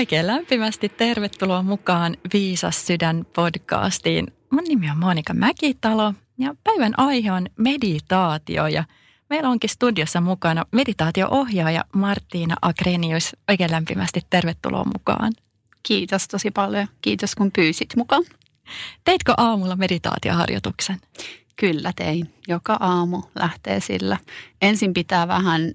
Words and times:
Oikein 0.00 0.26
lämpimästi 0.26 0.88
tervetuloa 0.88 1.62
mukaan 1.62 2.16
Viisas 2.32 2.86
sydän 2.86 3.26
podcastiin. 3.34 4.32
Mun 4.50 4.64
nimi 4.68 4.90
on 4.90 4.98
Monika 4.98 5.34
Mäkitalo 5.34 6.14
ja 6.38 6.54
päivän 6.64 6.92
aihe 6.96 7.32
on 7.32 7.46
meditaatio 7.56 8.66
ja 8.66 8.84
meillä 9.30 9.48
onkin 9.48 9.70
studiossa 9.70 10.20
mukana 10.20 10.64
meditaatio-ohjaaja 10.72 11.84
Martiina 11.94 12.56
Agrenius. 12.62 13.36
Oikein 13.48 13.70
lämpimästi 13.70 14.20
tervetuloa 14.30 14.84
mukaan. 14.84 15.32
Kiitos 15.82 16.28
tosi 16.28 16.50
paljon. 16.50 16.88
Kiitos 17.02 17.34
kun 17.34 17.52
pyysit 17.52 17.96
mukaan. 17.96 18.24
Teitkö 19.04 19.34
aamulla 19.36 19.76
meditaatioharjoituksen? 19.76 20.96
Kyllä 21.56 21.92
tein. 21.96 22.34
Joka 22.48 22.76
aamu 22.80 23.22
lähtee 23.34 23.80
sillä. 23.80 24.16
Ensin 24.62 24.94
pitää 24.94 25.28
vähän 25.28 25.72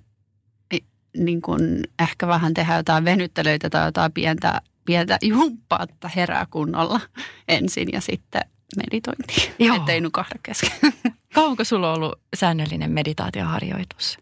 niin 1.18 1.42
kuin 1.42 1.84
ehkä 2.00 2.28
vähän 2.28 2.54
tehdä 2.54 2.76
jotain 2.76 3.06
venyttelyitä 3.06 3.70
tai 3.70 3.88
jotain 3.88 4.12
pientä, 4.12 4.62
pientä 4.86 5.18
jumppaa, 5.22 5.84
että 5.84 6.10
herää 6.16 6.48
kunnolla 6.50 7.00
ensin 7.48 7.90
ja 7.94 8.02
sitten 8.02 8.42
meditointi, 8.78 9.54
Joo. 9.60 9.76
ettei 9.76 10.02
nukahda 10.02 10.36
kesken. 10.44 10.94
Kauanko 11.34 11.64
sulla 11.64 11.92
on 11.92 11.98
ollut 11.98 12.20
säännöllinen 12.36 12.92
meditaatioharjoitus? 12.92 14.18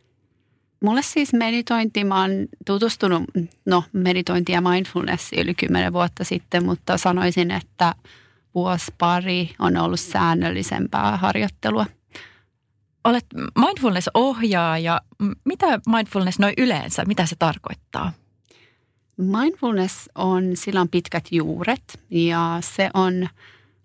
Mulle 0.83 1.02
siis 1.02 1.33
meditointi, 1.33 2.03
mä 2.03 2.21
oon 2.21 2.31
tutustunut, 2.66 3.23
no 3.66 3.83
meditointi 3.94 4.52
ja 4.52 4.61
mindfulness 4.61 5.33
yli 5.38 5.53
kymmenen 5.53 5.94
vuotta 5.94 6.23
sitten, 6.23 6.66
mutta 6.66 6.97
sanoisin, 6.97 7.52
että 7.52 7.95
vuosi 8.55 8.94
pari 8.97 9.49
on 9.59 9.77
ollut 9.77 9.99
säännöllisempää 9.99 11.17
harjoittelua– 11.17 11.85
olet 13.04 13.26
mindfulness-ohjaaja. 13.59 15.02
Mitä 15.46 15.80
mindfulness 15.88 16.40
noin 16.40 16.54
yleensä, 16.58 17.06
mitä 17.06 17.26
se 17.26 17.36
tarkoittaa? 17.40 18.14
Mindfulness 19.18 20.09
on, 20.16 20.52
sillä 20.54 20.82
on 20.82 20.90
pitkät 20.90 21.28
juuret 21.31 22.00
ja 22.09 22.58
se 22.62 22.90
on, 22.94 23.30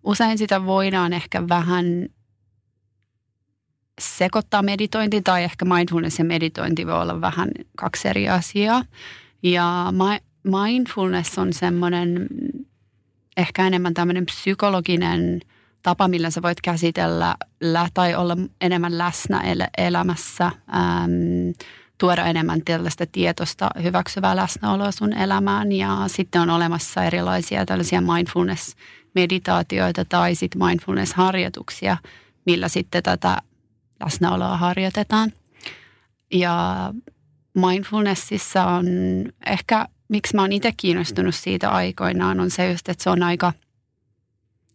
usein 0.03 0.39
sitä 0.39 0.67
voidaan 0.67 1.13
ehkä 1.13 1.49
vähän 1.49 2.09
sekoittaa 4.01 4.63
meditointi 4.63 5.23
tai 5.23 5.45
ehkä 5.45 5.65
mindfulness 5.65 6.19
ja 6.19 6.25
meditointi 6.25 6.87
voi 6.87 7.03
olla 7.03 7.21
vähän 7.21 7.51
kaksi 7.77 8.09
eri 8.09 8.29
asiaa. 8.29 8.85
Ja 9.43 9.93
mindfulness 10.45 11.39
on 11.39 11.53
semmoinen 11.53 12.27
ehkä 13.37 13.67
enemmän 13.67 13.95
tämmöinen 13.95 14.27
psykologinen– 14.27 15.41
tapa, 15.89 16.09
millä 16.09 16.31
sä 16.31 16.43
voit 16.43 16.61
käsitellä 16.61 17.37
tai 17.95 18.15
olla 18.15 18.37
enemmän 18.61 18.99
läsnä 18.99 19.41
el- 19.41 19.67
elämässä, 19.79 20.45
äm, 20.45 20.53
tuoda 21.99 22.25
enemmän 22.25 22.61
tällaista 22.65 23.07
tietosta 23.13 23.71
hyväksyvää 23.83 24.37
läsnäoloa 24.37 24.91
sun 24.91 25.13
elämään. 25.13 25.73
Ja 25.73 26.05
sitten 26.07 26.41
on 26.41 26.51
olemassa 26.51 27.05
erilaisia 27.05 27.67
tällaisia 27.67 28.01
mindfulness-meditaatioita 28.01 30.05
tai 30.09 30.35
sitten 30.35 30.63
mindfulness-harjoituksia, 30.63 31.97
millä 32.47 32.69
sitten 32.69 33.03
tätä 33.03 33.43
läsnäoloa 34.05 34.57
harjoitetaan. 34.57 35.33
Ja 36.33 36.77
mindfulnessissa 37.55 38.67
on 38.67 38.87
ehkä, 39.47 39.89
miksi 40.09 40.37
mä 40.37 40.43
oon 40.43 40.53
itse 40.53 40.73
kiinnostunut 40.77 41.35
siitä 41.35 41.71
aikoinaan, 41.71 42.41
on 42.41 42.51
se 42.51 42.71
just, 42.71 42.89
että 42.89 43.05
se 43.05 43.11
on 43.11 43.23
aika– 43.23 43.53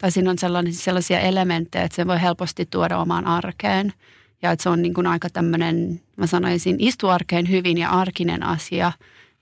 tai 0.04 0.12
siinä 0.12 0.32
on 0.32 0.38
sellaisia, 0.38 0.74
sellaisia 0.74 1.20
elementtejä, 1.20 1.84
että 1.86 1.96
se 1.96 2.08
voi 2.08 2.22
helposti 2.22 2.66
tuoda 2.66 2.98
omaan 2.98 3.28
arkeen. 3.28 3.94
Ja 4.42 4.52
että 4.52 4.64
se 4.64 4.70
on 4.70 4.82
niin 4.82 4.94
kuin 4.94 5.08
aika 5.08 5.30
tämmöinen, 5.30 6.02
mä 6.18 6.28
sanoisin, 6.28 6.76
istuarkeen 6.80 7.50
hyvin 7.50 7.78
ja 7.78 7.90
arkinen 7.90 8.44
asia. 8.44 8.92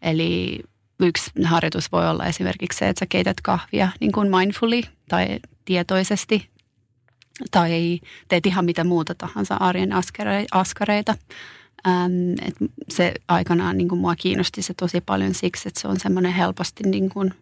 Eli 0.02 0.60
yksi 1.00 1.32
harjoitus 1.44 1.92
voi 1.92 2.10
olla 2.10 2.26
esimerkiksi 2.26 2.80
se, 2.80 2.90
että 2.90 3.00
sä 3.00 3.06
keität 3.10 3.42
kahvia 3.42 3.90
niin 4.00 4.12
kuin 4.12 4.30
mindfully 4.38 4.82
tai 5.10 5.40
tietoisesti. 5.66 6.50
Tai 7.52 8.00
teet 8.28 8.46
ihan 8.46 8.66
mitä 8.66 8.84
muuta 8.84 9.16
tahansa 9.16 9.56
arjen 9.56 9.90
askareita. 10.52 11.16
Ähm, 11.88 12.34
et 12.48 12.56
se 12.90 13.14
aikanaan 13.28 13.78
niin 13.78 13.90
kuin 13.90 14.02
mua 14.02 14.16
kiinnosti 14.16 14.62
se 14.62 14.74
tosi 14.74 15.02
paljon 15.02 15.34
siksi, 15.34 15.68
että 15.68 15.82
se 15.82 15.88
on 15.88 16.00
semmoinen 16.00 16.34
helposti 16.34 16.84
niin 16.84 17.10
kuin 17.10 17.34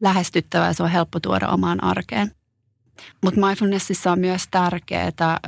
lähestyttävää 0.00 0.66
ja 0.66 0.72
se 0.72 0.82
on 0.82 0.90
helppo 0.90 1.20
tuoda 1.20 1.48
omaan 1.48 1.84
arkeen. 1.84 2.34
Mutta 3.22 3.40
mindfulnessissa 3.40 4.12
on 4.12 4.18
myös 4.18 4.48
tärkeää 4.50 5.40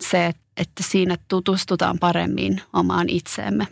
se, 0.00 0.32
että 0.56 0.82
siinä 0.82 1.16
tutustutaan 1.28 1.98
paremmin 1.98 2.62
omaan 2.72 3.08
itseemme. 3.08 3.68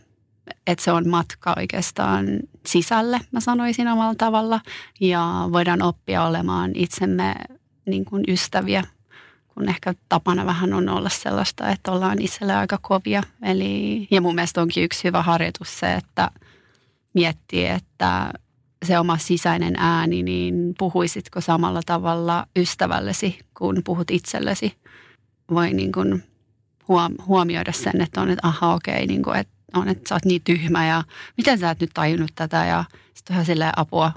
Että 0.66 0.84
se 0.84 0.92
on 0.92 1.08
matka 1.08 1.54
oikeastaan 1.56 2.26
sisälle, 2.66 3.20
mä 3.32 3.40
sanoisin 3.40 3.88
omalla 3.88 4.14
tavalla. 4.14 4.60
Ja 5.00 5.48
voidaan 5.52 5.82
oppia 5.82 6.24
olemaan 6.24 6.70
itsemme 6.74 7.34
niin 7.86 8.04
kuin 8.04 8.24
ystäviä, 8.28 8.84
kun 9.48 9.68
ehkä 9.68 9.94
tapana 10.08 10.46
vähän 10.46 10.74
on 10.74 10.88
olla 10.88 11.08
sellaista, 11.08 11.68
että 11.68 11.92
ollaan 11.92 12.20
itselle 12.20 12.54
aika 12.54 12.78
kovia. 12.82 13.22
Eli, 13.42 14.08
ja 14.10 14.20
mun 14.20 14.34
mielestä 14.34 14.62
onkin 14.62 14.84
yksi 14.84 15.04
hyvä 15.04 15.22
harjoitus 15.22 15.78
se, 15.78 15.94
että 15.94 16.30
miettii, 17.14 17.66
että 17.66 18.32
se 18.84 18.98
oma 18.98 19.18
sisäinen 19.18 19.74
ääni, 19.76 20.22
niin 20.22 20.74
puhuisitko 20.78 21.40
samalla 21.40 21.80
tavalla 21.86 22.46
ystävällesi, 22.56 23.38
kun 23.58 23.82
puhut 23.84 24.10
itsellesi? 24.10 24.76
Voi 25.50 25.72
niin 25.72 25.92
kuin 25.92 26.24
huomioida 27.26 27.72
sen, 27.72 28.00
että 28.00 28.20
on, 28.20 28.30
että 28.30 28.48
aha 28.48 28.74
okei, 28.74 29.06
niin 29.06 29.22
kuin, 29.22 29.36
että 29.36 29.52
on, 29.74 29.88
että 29.88 30.08
sä 30.08 30.14
oot 30.14 30.24
niin 30.24 30.42
tyhmä 30.44 30.86
ja 30.86 31.04
miten 31.36 31.58
sä 31.58 31.70
et 31.70 31.80
nyt 31.80 31.90
tajunnut 31.94 32.30
tätä 32.34 32.64
ja 32.66 32.84
sitten 33.14 33.34
ihan 33.34 33.46
silleen 33.46 33.72
apua, 33.76 34.12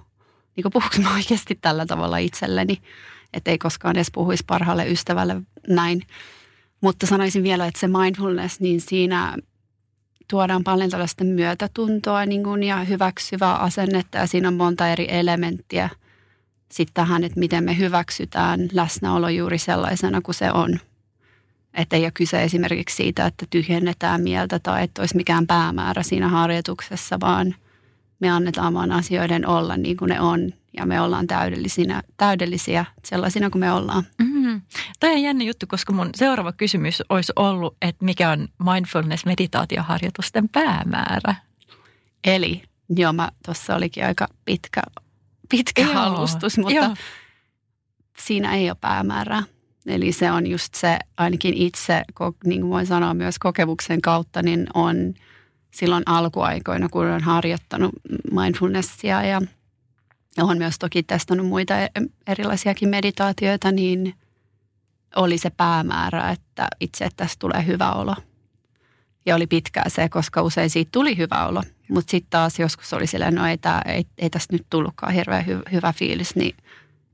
niin 0.55 0.61
kuin 0.61 0.73
puhuks 0.73 0.99
mä 0.99 1.13
oikeasti 1.13 1.55
tällä 1.61 1.85
tavalla 1.85 2.17
itselleni, 2.17 2.81
että 3.33 3.51
ei 3.51 3.57
koskaan 3.57 3.95
edes 3.95 4.11
puhuisi 4.13 4.43
parhaalle 4.47 4.91
ystävälle 4.91 5.41
näin. 5.67 6.01
Mutta 6.81 7.07
sanoisin 7.07 7.43
vielä, 7.43 7.65
että 7.65 7.79
se 7.79 7.87
mindfulness, 7.87 8.59
niin 8.59 8.81
siinä 8.81 9.37
tuodaan 10.27 10.63
paljon 10.63 10.89
tällaista 10.89 11.23
myötätuntoa 11.23 12.25
niin 12.25 12.43
kuin, 12.43 12.63
ja 12.63 12.83
hyväksyvää 12.83 13.55
asennetta 13.55 14.17
ja 14.17 14.27
siinä 14.27 14.47
on 14.47 14.53
monta 14.53 14.87
eri 14.87 15.07
elementtiä 15.09 15.89
sitten 16.71 16.93
tähän, 16.93 17.23
että 17.23 17.39
miten 17.39 17.63
me 17.63 17.77
hyväksytään 17.77 18.59
läsnäolo 18.73 19.29
juuri 19.29 19.57
sellaisena 19.57 20.21
kuin 20.21 20.35
se 20.35 20.51
on. 20.51 20.79
Että 21.73 21.95
ei 21.95 22.03
ole 22.03 22.11
kyse 22.11 22.43
esimerkiksi 22.43 22.95
siitä, 22.95 23.25
että 23.25 23.45
tyhjennetään 23.49 24.21
mieltä 24.21 24.59
tai 24.59 24.83
että 24.83 25.01
olisi 25.01 25.15
mikään 25.15 25.47
päämäärä 25.47 26.03
siinä 26.03 26.27
harjoituksessa, 26.27 27.19
vaan 27.19 27.55
me 28.19 28.29
annetaan 28.29 28.73
vaan 28.73 28.91
asioiden 28.91 29.47
olla 29.47 29.77
niin 29.77 29.97
kuin 29.97 30.09
ne 30.09 30.21
on 30.21 30.53
ja 30.77 30.85
me 30.85 31.01
ollaan 31.01 31.27
täydellisiä, 32.17 32.85
sellaisina 33.05 33.49
kuin 33.49 33.59
me 33.59 33.71
ollaan. 33.71 34.03
Mm-hmm. 34.19 34.32
Tämä 34.99 35.13
on 35.13 35.21
jännä 35.21 35.43
juttu, 35.43 35.65
koska 35.67 35.93
mun 35.93 36.09
seuraava 36.15 36.51
kysymys 36.51 37.03
olisi 37.09 37.33
ollut, 37.35 37.77
että 37.81 38.05
mikä 38.05 38.29
on 38.29 38.47
mindfulness-meditaatioharjoitusten 38.63 40.49
päämäärä? 40.49 41.35
Eli, 42.23 42.63
joo, 42.89 43.13
mä 43.13 43.31
tuossa 43.45 43.75
olikin 43.75 44.05
aika 44.05 44.27
pitkä, 44.45 44.81
pitkä 45.49 45.81
joo, 45.81 45.93
alustus, 45.97 46.57
mutta 46.57 46.73
joo. 46.73 46.95
siinä 48.17 48.55
ei 48.55 48.69
ole 48.69 48.77
päämäärää. 48.81 49.43
Eli 49.85 50.11
se 50.11 50.31
on 50.31 50.47
just 50.47 50.73
se, 50.73 50.99
ainakin 51.17 51.53
itse, 51.53 52.03
niin 52.45 52.61
kuin 52.61 52.69
voin 52.69 52.85
sanoa 52.85 53.13
myös 53.13 53.39
kokemuksen 53.39 54.01
kautta, 54.01 54.41
niin 54.41 54.67
on 54.73 55.13
silloin 55.71 56.03
alkuaikoina, 56.05 56.89
kun 56.89 57.05
olen 57.05 57.23
harjoittanut 57.23 57.91
mindfulnessia 58.31 59.23
ja 59.23 59.41
olen 60.41 60.57
myös 60.57 60.79
toki 60.79 61.03
testannut 61.03 61.47
muita 61.47 61.79
e- 61.79 61.89
erilaisiakin 62.27 62.89
meditaatioita, 62.89 63.71
niin 63.71 64.13
oli 65.15 65.37
se 65.37 65.49
päämäärä, 65.49 66.29
että 66.29 66.67
itse 66.79 67.05
että 67.05 67.23
tästä 67.23 67.39
tulee 67.39 67.65
hyvä 67.65 67.91
olo. 67.91 68.15
Ja 69.25 69.35
oli 69.35 69.47
pitkää 69.47 69.89
se, 69.89 70.09
koska 70.09 70.41
usein 70.41 70.69
siitä 70.69 70.89
tuli 70.91 71.17
hyvä 71.17 71.45
olo. 71.47 71.63
Mutta 71.89 72.11
sitten 72.11 72.29
taas 72.29 72.59
joskus 72.59 72.93
oli 72.93 73.07
silleen, 73.07 73.35
no 73.35 73.47
ei, 73.47 73.57
tää, 73.57 73.81
ei, 73.85 74.05
ei 74.17 74.29
tästä 74.29 74.53
nyt 74.53 74.65
tullutkaan 74.69 75.13
hirveän 75.13 75.45
hy, 75.45 75.61
hyvä 75.71 75.93
fiilis, 75.93 76.35
niin 76.35 76.55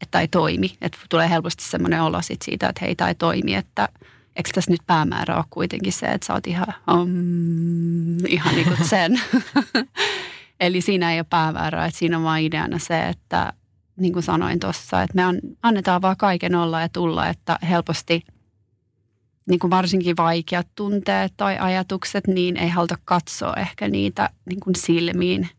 että 0.01 0.19
ei 0.19 0.27
toimi. 0.27 0.77
Että 0.81 0.97
tulee 1.09 1.29
helposti 1.29 1.63
semmoinen 1.63 2.01
olo 2.01 2.21
sit 2.21 2.41
siitä, 2.41 2.69
että 2.69 2.85
hei, 2.85 2.95
tämä 2.95 3.07
ei 3.07 3.15
toimi, 3.15 3.55
että 3.55 3.89
eikö 4.35 4.49
tässä 4.53 4.71
nyt 4.71 4.81
päämäärä 4.87 5.37
ole 5.37 5.45
kuitenkin 5.49 5.93
se, 5.93 6.05
että 6.05 6.27
sä 6.27 6.33
oot 6.33 6.47
ihan, 6.47 6.73
um, 6.93 8.25
ihan 8.27 8.55
niin 8.55 8.67
kuin 8.67 8.87
sen. 8.87 9.21
Eli 10.59 10.81
siinä 10.81 11.13
ei 11.13 11.19
ole 11.19 11.25
pääväärää, 11.29 11.85
että 11.85 11.99
siinä 11.99 12.17
on 12.17 12.23
vaan 12.23 12.41
ideana 12.41 12.79
se, 12.79 13.07
että 13.07 13.53
niin 13.99 14.13
kuin 14.13 14.23
sanoin 14.23 14.59
tuossa, 14.59 15.01
että 15.01 15.15
me 15.15 15.39
annetaan 15.63 16.01
vaan 16.01 16.17
kaiken 16.17 16.55
olla 16.55 16.81
ja 16.81 16.89
tulla, 16.89 17.27
että 17.27 17.59
helposti 17.69 18.21
niin 19.49 19.59
kuin 19.59 19.71
varsinkin 19.71 20.17
vaikeat 20.17 20.67
tunteet 20.75 21.33
tai 21.37 21.57
ajatukset, 21.59 22.27
niin 22.27 22.57
ei 22.57 22.69
haluta 22.69 22.95
katsoa 23.05 23.53
ehkä 23.53 23.87
niitä 23.87 24.29
niin 24.45 24.59
kuin 24.59 24.75
silmiin. 24.75 25.49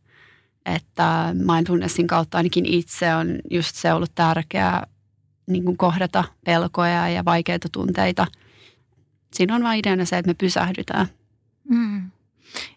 Että 0.66 1.34
mindfulnessin 1.34 2.06
kautta 2.06 2.38
ainakin 2.38 2.66
itse 2.66 3.14
on 3.14 3.38
just 3.50 3.76
se 3.76 3.92
ollut 3.92 4.14
tärkeää 4.14 4.86
niin 5.46 5.64
kuin 5.64 5.76
kohdata 5.76 6.24
pelkoja 6.44 7.08
ja 7.08 7.24
vaikeita 7.24 7.68
tunteita. 7.72 8.26
Siinä 9.34 9.54
on 9.54 9.62
vain 9.62 9.80
ideana 9.80 10.04
se, 10.04 10.18
että 10.18 10.30
me 10.30 10.34
pysähdytään. 10.34 11.06
Mm. 11.68 12.10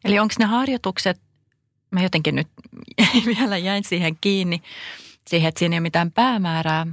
Eli 0.04 0.20
onko 0.20 0.34
ne 0.40 0.46
harjoitukset 0.46 1.22
mä 1.94 2.04
jotenkin 2.04 2.36
nyt 2.36 2.48
vielä 3.38 3.58
jäin 3.58 3.84
siihen 3.84 4.18
kiinni, 4.22 4.62
siihen, 5.30 5.50
että 5.50 5.60
siinä 5.60 5.76
ei 5.76 5.78
ole 5.78 5.84
mitään 5.84 6.12
päämäärää. 6.12 6.88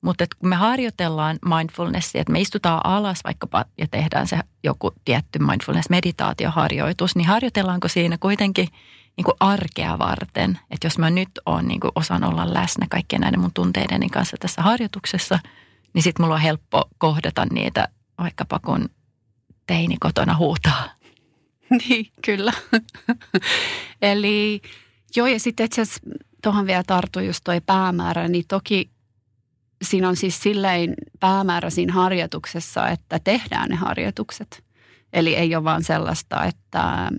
Mutta 0.00 0.24
kun 0.38 0.48
me 0.48 0.56
harjoitellaan 0.56 1.38
mindfulnessia, 1.44 2.20
että 2.20 2.32
me 2.32 2.40
istutaan 2.40 2.80
alas 2.86 3.20
vaikkapa 3.24 3.64
ja 3.78 3.86
tehdään 3.90 4.26
se 4.26 4.38
joku 4.64 4.92
tietty 5.04 5.38
mindfulness-meditaatioharjoitus, 5.38 7.16
niin 7.16 7.26
harjoitellaanko 7.26 7.88
siinä 7.88 8.18
kuitenkin 8.20 8.68
niin 9.16 9.24
kuin 9.24 9.34
arkea 9.40 9.98
varten? 9.98 10.58
Että 10.70 10.86
jos 10.86 10.98
mä 10.98 11.10
nyt 11.10 11.28
oon 11.46 11.68
niin 11.68 11.80
kuin 11.80 11.92
osan 11.94 12.24
olla 12.24 12.54
läsnä 12.54 12.86
kaikkien 12.90 13.20
näiden 13.20 13.40
mun 13.40 13.52
tunteideni 13.54 14.08
kanssa 14.08 14.36
tässä 14.40 14.62
harjoituksessa, 14.62 15.38
niin 15.94 16.02
sitten 16.02 16.24
mulla 16.24 16.34
on 16.34 16.40
helppo 16.40 16.88
kohdata 16.98 17.46
niitä 17.52 17.88
vaikkapa 18.18 18.58
kun 18.58 18.88
teini 19.66 19.96
kotona 20.00 20.36
huutaa. 20.36 20.88
Niin, 21.88 22.06
kyllä. 22.24 22.52
Eli 24.02 24.62
joo, 25.16 25.26
ja 25.26 25.40
sitten 25.40 25.66
itse 25.66 25.82
asiassa 25.82 26.00
tuohon 26.42 26.66
vielä 26.66 26.82
tartui 26.86 27.26
just 27.26 27.40
toi 27.44 27.60
päämäärä, 27.60 28.28
niin 28.28 28.44
toki 28.48 28.90
siinä 29.82 30.08
on 30.08 30.16
siis 30.16 30.42
silleen 30.42 30.94
päämäärä 31.20 31.70
siinä 31.70 31.92
harjoituksessa, 31.92 32.88
että 32.88 33.18
tehdään 33.18 33.68
ne 33.68 33.76
harjoitukset. 33.76 34.64
Eli 35.12 35.36
ei 35.36 35.54
ole 35.54 35.64
vaan 35.64 35.84
sellaista, 35.84 36.44
että, 36.44 37.10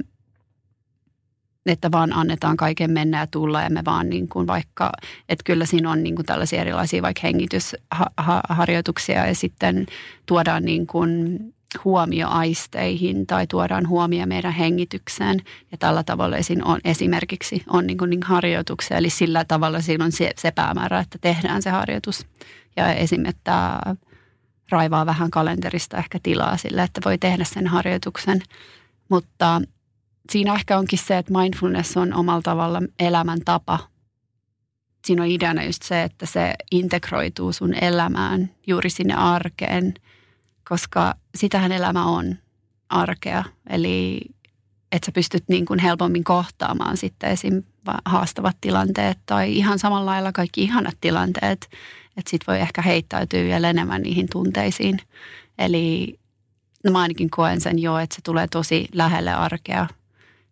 että 1.66 1.92
vaan 1.92 2.14
annetaan 2.14 2.58
kaiken 2.58 2.92
mennä 2.92 3.20
ja 3.20 3.28
tulla 3.28 3.62
ja 3.62 3.70
me 3.70 3.82
vaan 3.86 4.10
niin 4.10 4.30
kuin 4.30 4.48
vaikka, 4.48 4.92
että 5.30 5.44
kyllä 5.44 5.66
siinä 5.66 5.92
on 5.92 6.04
niin 6.04 6.16
kuin 6.16 6.26
tällaisia 6.26 6.62
erilaisia 6.62 7.02
vaikka 7.02 7.22
hengitysharjoituksia 7.24 9.28
ja 9.28 9.36
sitten 9.36 9.86
tuodaan 10.26 10.66
niin 10.66 10.88
kuin 10.88 11.40
huomio 11.86 12.28
aisteihin 12.28 13.28
tai 13.28 13.48
tuodaan 13.48 13.88
huomio 13.88 14.26
meidän 14.26 14.54
hengitykseen. 14.54 15.42
Ja 15.72 15.78
tällä 15.78 16.04
tavalla 16.04 16.36
on 16.64 16.80
esimerkiksi 16.84 17.64
on 17.70 17.88
niin 17.88 17.98
kuin 17.98 18.10
niin 18.10 18.24
harjoituksia, 18.24 18.98
eli 18.98 19.10
sillä 19.10 19.46
tavalla 19.46 19.82
siinä 19.82 20.06
on 20.06 20.12
se, 20.12 20.32
se 20.38 20.52
päämäärä, 20.52 21.00
että 21.00 21.18
tehdään 21.22 21.62
se 21.62 21.70
harjoitus. 21.70 22.28
Ja 22.76 22.94
esim. 22.94 23.26
että 23.26 23.80
raivaa 24.70 25.06
vähän 25.06 25.32
kalenterista 25.32 25.98
ehkä 25.98 26.20
tilaa 26.24 26.58
sille, 26.58 26.84
että 26.84 27.02
voi 27.06 27.18
tehdä 27.18 27.44
sen 27.44 27.68
harjoituksen. 27.68 28.42
Mutta 29.10 29.62
siinä 30.32 30.56
ehkä 30.56 30.78
onkin 30.78 31.00
se, 31.00 31.18
että 31.18 31.34
mindfulness 31.34 31.98
on 31.98 32.14
omalla 32.14 32.42
tavalla 32.42 32.82
elämäntapa. 33.00 33.80
Siinä 35.06 35.24
on 35.24 35.30
ideana 35.30 35.64
just 35.64 35.84
se, 35.84 36.04
että 36.04 36.26
se 36.26 36.54
integroituu 36.72 37.54
sun 37.54 37.74
elämään 37.74 38.50
juuri 38.68 38.90
sinne 38.90 39.14
arkeen– 39.14 39.94
koska 40.70 41.16
sitähän 41.36 41.72
elämä 41.72 42.06
on 42.06 42.36
arkea. 42.90 43.44
Eli 43.70 44.20
että 44.92 45.06
sä 45.06 45.12
pystyt 45.12 45.44
niin 45.48 45.66
kuin 45.66 45.80
helpommin 45.80 46.24
kohtaamaan 46.24 46.98
sitten 46.98 47.30
esim. 47.30 47.64
haastavat 48.06 48.58
tilanteet 48.62 49.18
tai 49.26 49.56
ihan 49.56 49.80
samalla 49.80 50.12
lailla 50.12 50.32
kaikki 50.32 50.64
ihanat 50.64 50.98
tilanteet. 51.02 51.70
Että 52.18 52.30
sit 52.30 52.42
voi 52.48 52.60
ehkä 52.60 52.82
heittäytyä 52.82 53.44
vielä 53.44 53.70
enemmän 53.70 54.02
niihin 54.02 54.28
tunteisiin. 54.32 55.00
Eli 55.58 56.20
no 56.84 56.92
mä 56.92 57.00
ainakin 57.00 57.30
koen 57.30 57.62
sen 57.62 57.80
jo, 57.80 57.98
että 57.98 58.16
se 58.16 58.22
tulee 58.22 58.48
tosi 58.48 58.88
lähelle 58.94 59.34
arkea. 59.34 59.88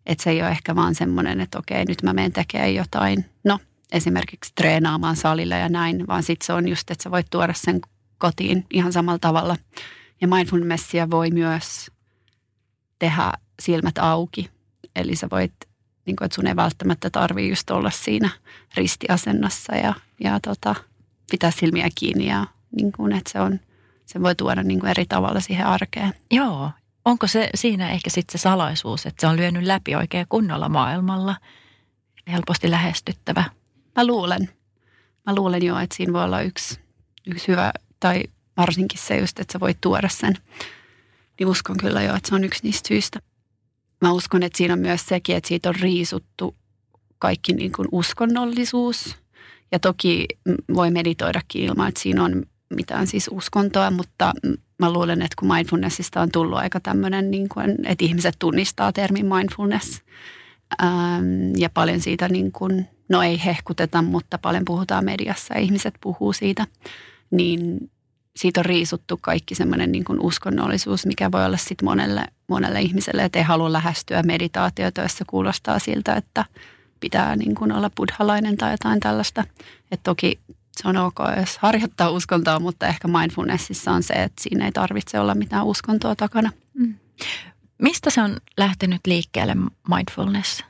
Että 0.06 0.24
se 0.24 0.30
ei 0.30 0.42
ole 0.42 0.50
ehkä 0.50 0.74
vaan 0.74 0.94
semmoinen, 0.94 1.40
että 1.40 1.58
okei, 1.58 1.84
nyt 1.84 2.02
mä 2.02 2.12
menen 2.12 2.32
tekemään 2.32 2.74
jotain. 2.74 3.24
No, 3.44 3.58
esimerkiksi 3.92 4.52
treenaamaan 4.54 5.16
salilla 5.16 5.54
ja 5.54 5.68
näin, 5.68 6.06
vaan 6.06 6.22
sitten 6.22 6.46
se 6.46 6.52
on 6.52 6.68
just, 6.68 6.90
että 6.90 7.02
sä 7.02 7.10
voit 7.10 7.26
tuoda 7.30 7.52
sen 7.56 7.80
kotiin 8.18 8.66
ihan 8.70 8.92
samalla 8.92 9.18
tavalla– 9.18 9.56
ja 10.20 10.28
mindfulnessia 10.28 11.10
voi 11.10 11.30
myös 11.30 11.90
tehdä 12.98 13.32
silmät 13.60 13.98
auki. 13.98 14.50
Eli 14.96 15.16
sä 15.16 15.28
voit, 15.30 15.52
niin 16.06 16.16
kuin, 16.16 16.26
että 16.26 16.34
sun 16.34 16.46
ei 16.46 16.56
välttämättä 16.56 17.10
tarvii 17.10 17.48
just 17.48 17.70
olla 17.70 17.90
siinä 17.90 18.30
ristiasennossa 18.76 19.76
ja, 19.76 19.94
ja 20.20 20.40
tota, 20.40 20.74
pitää 21.30 21.50
silmiä 21.50 21.88
kiinni 21.94 22.26
ja 22.26 22.46
niin 22.76 22.92
kuin, 22.92 23.12
että 23.12 23.32
se, 23.32 23.40
on, 23.40 23.60
se 24.06 24.22
voi 24.22 24.34
tuoda 24.34 24.62
niin 24.62 24.80
kuin 24.80 24.90
eri 24.90 25.06
tavalla 25.06 25.40
siihen 25.40 25.66
arkeen. 25.66 26.14
Joo. 26.30 26.70
Onko 27.04 27.26
se 27.26 27.50
siinä 27.54 27.90
ehkä 27.90 28.10
sitten 28.10 28.38
se 28.38 28.42
salaisuus, 28.42 29.06
että 29.06 29.20
se 29.20 29.26
on 29.26 29.36
lyönyt 29.36 29.62
läpi 29.62 29.94
oikein 29.94 30.26
kunnolla 30.28 30.68
maailmalla? 30.68 31.36
Helposti 32.32 32.70
lähestyttävä. 32.70 33.44
Mä 33.96 34.06
luulen. 34.06 34.48
Mä 35.26 35.34
luulen 35.34 35.62
jo, 35.62 35.78
että 35.78 35.96
siinä 35.96 36.12
voi 36.12 36.24
olla 36.24 36.40
yksi, 36.40 36.80
yksi 37.26 37.48
hyvä 37.48 37.72
tai 38.00 38.22
varsinkin 38.58 39.00
se 39.00 39.18
just, 39.18 39.40
että 39.40 39.52
sä 39.52 39.60
voit 39.60 39.78
tuoda 39.80 40.08
sen, 40.08 40.34
niin 41.38 41.46
uskon 41.46 41.76
kyllä 41.76 42.02
jo, 42.02 42.16
että 42.16 42.28
se 42.28 42.34
on 42.34 42.44
yksi 42.44 42.62
niistä 42.62 42.88
syistä. 42.88 43.20
Mä 44.00 44.12
uskon, 44.12 44.42
että 44.42 44.56
siinä 44.56 44.74
on 44.74 44.80
myös 44.80 45.06
sekin, 45.06 45.36
että 45.36 45.48
siitä 45.48 45.68
on 45.68 45.74
riisuttu 45.74 46.56
kaikki 47.18 47.52
niin 47.52 47.72
kuin 47.72 47.88
uskonnollisuus. 47.92 49.16
Ja 49.72 49.78
toki 49.78 50.26
voi 50.74 50.90
meditoidakin 50.90 51.62
ilman, 51.62 51.88
että 51.88 52.00
siinä 52.00 52.24
on 52.24 52.42
mitään 52.74 53.06
siis 53.06 53.28
uskontoa, 53.32 53.90
mutta 53.90 54.32
mä 54.78 54.92
luulen, 54.92 55.22
että 55.22 55.36
kun 55.38 55.48
mindfulnessista 55.48 56.20
on 56.20 56.30
tullut 56.32 56.58
aika 56.58 56.80
tämmöinen, 56.80 57.30
niin 57.30 57.48
kuin, 57.48 57.86
että 57.86 58.04
ihmiset 58.04 58.36
tunnistaa 58.38 58.92
termin 58.92 59.26
mindfulness. 59.26 60.02
Ähm, 60.82 61.56
ja 61.56 61.70
paljon 61.70 62.00
siitä, 62.00 62.28
niin 62.28 62.52
kuin, 62.52 62.88
no 63.08 63.22
ei 63.22 63.44
hehkuteta, 63.44 64.02
mutta 64.02 64.38
paljon 64.38 64.64
puhutaan 64.64 65.04
mediassa 65.04 65.54
ja 65.54 65.60
ihmiset 65.60 65.94
puhuu 66.00 66.32
siitä. 66.32 66.66
Niin 67.30 67.90
siitä 68.38 68.60
on 68.60 68.64
riisuttu 68.64 69.18
kaikki 69.20 69.54
semmoinen 69.54 69.92
niin 69.92 70.04
kuin 70.04 70.20
uskonnollisuus, 70.20 71.06
mikä 71.06 71.32
voi 71.32 71.44
olla 71.44 71.56
sitten 71.56 71.84
monelle, 71.84 72.24
monelle 72.48 72.80
ihmiselle, 72.80 73.24
että 73.24 73.38
ei 73.38 73.44
halua 73.44 73.72
lähestyä 73.72 74.22
meditaatiota, 74.22 75.00
jossa 75.00 75.24
kuulostaa 75.26 75.78
siltä, 75.78 76.14
että 76.14 76.44
pitää 77.00 77.36
niin 77.36 77.54
kuin 77.54 77.72
olla 77.72 77.90
buddhalainen 77.96 78.56
tai 78.56 78.70
jotain 78.70 79.00
tällaista. 79.00 79.44
Et 79.90 80.00
toki 80.02 80.40
se 80.76 80.88
on 80.88 80.96
ok, 80.96 81.18
jos 81.36 81.58
harjoittaa 81.58 82.10
uskontoa, 82.10 82.60
mutta 82.60 82.86
ehkä 82.86 83.08
mindfulnessissa 83.08 83.92
on 83.92 84.02
se, 84.02 84.14
että 84.14 84.42
siinä 84.42 84.64
ei 84.64 84.72
tarvitse 84.72 85.20
olla 85.20 85.34
mitään 85.34 85.66
uskontoa 85.66 86.16
takana. 86.16 86.50
Mm. 86.74 86.94
Mistä 87.78 88.10
se 88.10 88.22
on 88.22 88.36
lähtenyt 88.56 89.00
liikkeelle 89.06 89.56
mindfulness? 89.96 90.64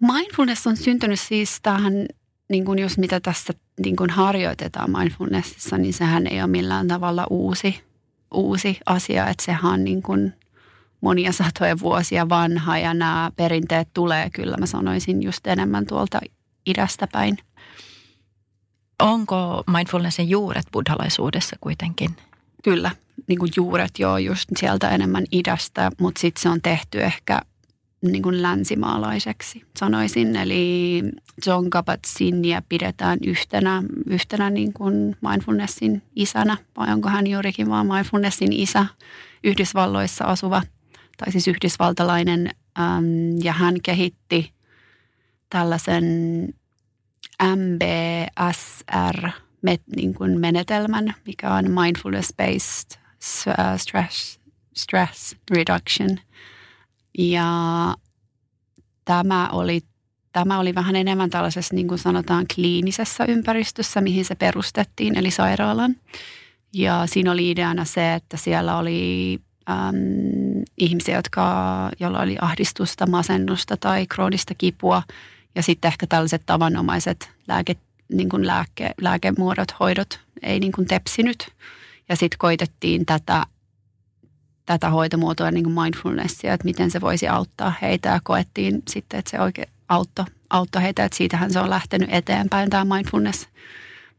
Mindfulness 0.00 0.66
on 0.66 0.76
syntynyt 0.76 1.20
siis 1.20 1.58
tähän 1.62 1.92
niin 2.48 2.64
kuin 2.64 2.78
jos 2.78 2.98
mitä 2.98 3.20
tässä 3.20 3.52
niin 3.84 3.96
kuin 3.96 4.10
harjoitetaan 4.10 4.90
mindfulnessissa, 4.90 5.78
niin 5.78 5.94
sehän 5.94 6.26
ei 6.26 6.40
ole 6.40 6.46
millään 6.46 6.88
tavalla 6.88 7.26
uusi, 7.30 7.80
uusi 8.34 8.78
asia, 8.86 9.28
että 9.28 9.44
sehän 9.44 9.72
on 9.72 9.84
niin 9.84 10.02
kuin 10.02 10.32
monia 11.00 11.32
satoja 11.32 11.78
vuosia 11.78 12.28
vanha 12.28 12.78
ja 12.78 12.94
nämä 12.94 13.32
perinteet 13.36 13.88
tulee 13.94 14.30
kyllä, 14.30 14.56
mä 14.56 14.66
sanoisin 14.66 15.22
just 15.22 15.46
enemmän 15.46 15.86
tuolta 15.86 16.20
idästä 16.66 17.06
päin. 17.12 17.38
Onko 19.02 19.64
mindfulnessin 19.72 20.30
juuret 20.30 20.66
buddhalaisuudessa 20.72 21.56
kuitenkin? 21.60 22.16
Kyllä, 22.64 22.90
niin 23.28 23.38
kuin 23.38 23.52
juuret 23.56 23.98
joo, 23.98 24.18
just 24.18 24.48
sieltä 24.56 24.90
enemmän 24.90 25.24
idästä, 25.32 25.90
mutta 26.00 26.20
sitten 26.20 26.42
se 26.42 26.48
on 26.48 26.62
tehty 26.62 27.02
ehkä 27.02 27.40
niin 28.12 28.22
kuin 28.22 28.42
länsimaalaiseksi, 28.42 29.62
sanoisin. 29.78 30.36
Eli 30.36 31.02
John 31.46 31.70
Kabat-Zinnia 31.70 32.62
pidetään 32.68 33.18
yhtenä, 33.26 33.82
yhtenä 34.06 34.50
niin 34.50 34.72
kuin 34.72 35.16
mindfulnessin 35.20 36.02
isänä, 36.16 36.56
vai 36.76 36.92
onko 36.92 37.08
hän 37.08 37.26
juurikin 37.26 37.68
vaan 37.68 37.86
mindfulnessin 37.86 38.52
isä, 38.52 38.86
Yhdysvalloissa 39.44 40.24
asuva, 40.24 40.62
tai 41.16 41.32
siis 41.32 41.48
yhdysvaltalainen, 41.48 42.50
äm, 42.78 43.38
ja 43.42 43.52
hän 43.52 43.74
kehitti 43.82 44.52
tällaisen 45.50 46.04
MBSR 47.42 49.28
met, 49.62 49.82
niin 49.96 50.14
mikä 51.26 51.54
on 51.54 51.64
mindfulness-based 51.64 52.98
stress, 53.76 54.40
stress 54.74 55.36
reduction– 55.50 56.18
ja 57.18 57.48
tämä 59.04 59.48
oli, 59.48 59.80
tämä 60.32 60.58
oli 60.58 60.74
vähän 60.74 60.96
enemmän 60.96 61.30
tällaisessa, 61.30 61.74
niin 61.74 61.88
kuin 61.88 61.98
sanotaan, 61.98 62.46
kliinisessä 62.54 63.24
ympäristössä, 63.24 64.00
mihin 64.00 64.24
se 64.24 64.34
perustettiin, 64.34 65.18
eli 65.18 65.30
sairaalan. 65.30 65.96
Ja 66.72 67.06
siinä 67.06 67.32
oli 67.32 67.50
ideana 67.50 67.84
se, 67.84 68.14
että 68.14 68.36
siellä 68.36 68.78
oli 68.78 69.38
äm, 69.70 70.62
ihmisiä, 70.78 71.16
jotka, 71.16 71.90
joilla 72.00 72.20
oli 72.20 72.36
ahdistusta, 72.40 73.06
masennusta 73.06 73.76
tai 73.76 74.06
kroonista 74.06 74.54
kipua. 74.54 75.02
Ja 75.54 75.62
sitten 75.62 75.88
ehkä 75.88 76.06
tällaiset 76.06 76.42
tavanomaiset 76.46 77.30
lääke, 77.48 77.76
niin 78.12 78.28
kuin 78.28 78.46
lääke, 78.46 78.90
lääkemuodot, 79.00 79.68
hoidot 79.80 80.20
ei 80.42 80.60
niin 80.60 80.72
kuin 80.72 80.86
tepsinyt. 80.86 81.48
Ja 82.08 82.16
sitten 82.16 82.38
koitettiin 82.38 83.06
tätä 83.06 83.46
tätä 84.66 84.90
hoitomuotoa 84.90 85.50
niin 85.50 85.64
kuin 85.64 85.74
mindfulnessia, 85.74 86.54
että 86.54 86.64
miten 86.64 86.90
se 86.90 87.00
voisi 87.00 87.28
auttaa 87.28 87.72
heitä 87.82 88.08
ja 88.08 88.20
koettiin 88.22 88.82
sitten, 88.88 89.18
että 89.18 89.30
se 89.30 89.40
oikein 89.40 89.68
auttoi, 89.88 90.24
auttoi 90.50 90.82
heitä, 90.82 91.04
että 91.04 91.16
siitähän 91.16 91.52
se 91.52 91.60
on 91.60 91.70
lähtenyt 91.70 92.08
eteenpäin 92.12 92.70
tämä 92.70 92.96
mindfulness. 92.96 93.48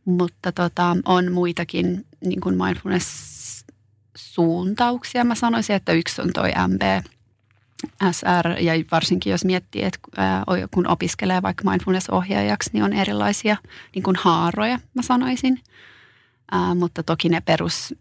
Mutta 0.05 0.51
tota, 0.51 0.97
on 1.05 1.31
muitakin 1.31 2.05
niin 2.21 2.41
kuin 2.41 2.57
mindfulness-suuntauksia. 2.57 5.23
Mä 5.23 5.35
sanoisin, 5.35 5.75
että 5.75 5.91
yksi 5.91 6.21
on 6.21 6.29
toi 6.33 6.51
MB, 6.67 6.81
SR, 8.11 8.49
ja 8.59 8.73
varsinkin 8.91 9.31
jos 9.31 9.45
miettii, 9.45 9.83
että 9.83 9.99
kun 10.71 10.87
opiskelee 10.87 11.41
vaikka 11.41 11.69
mindfulness-ohjaajaksi, 11.69 12.69
niin 12.73 12.83
on 12.83 12.93
erilaisia 12.93 13.57
niin 13.95 14.03
kuin 14.03 14.15
haaroja, 14.15 14.79
mä 14.93 15.01
sanoisin. 15.01 15.61
Ää, 16.51 16.75
mutta 16.75 17.03
toki 17.03 17.29
ne 17.29 17.41
perus 17.41 17.95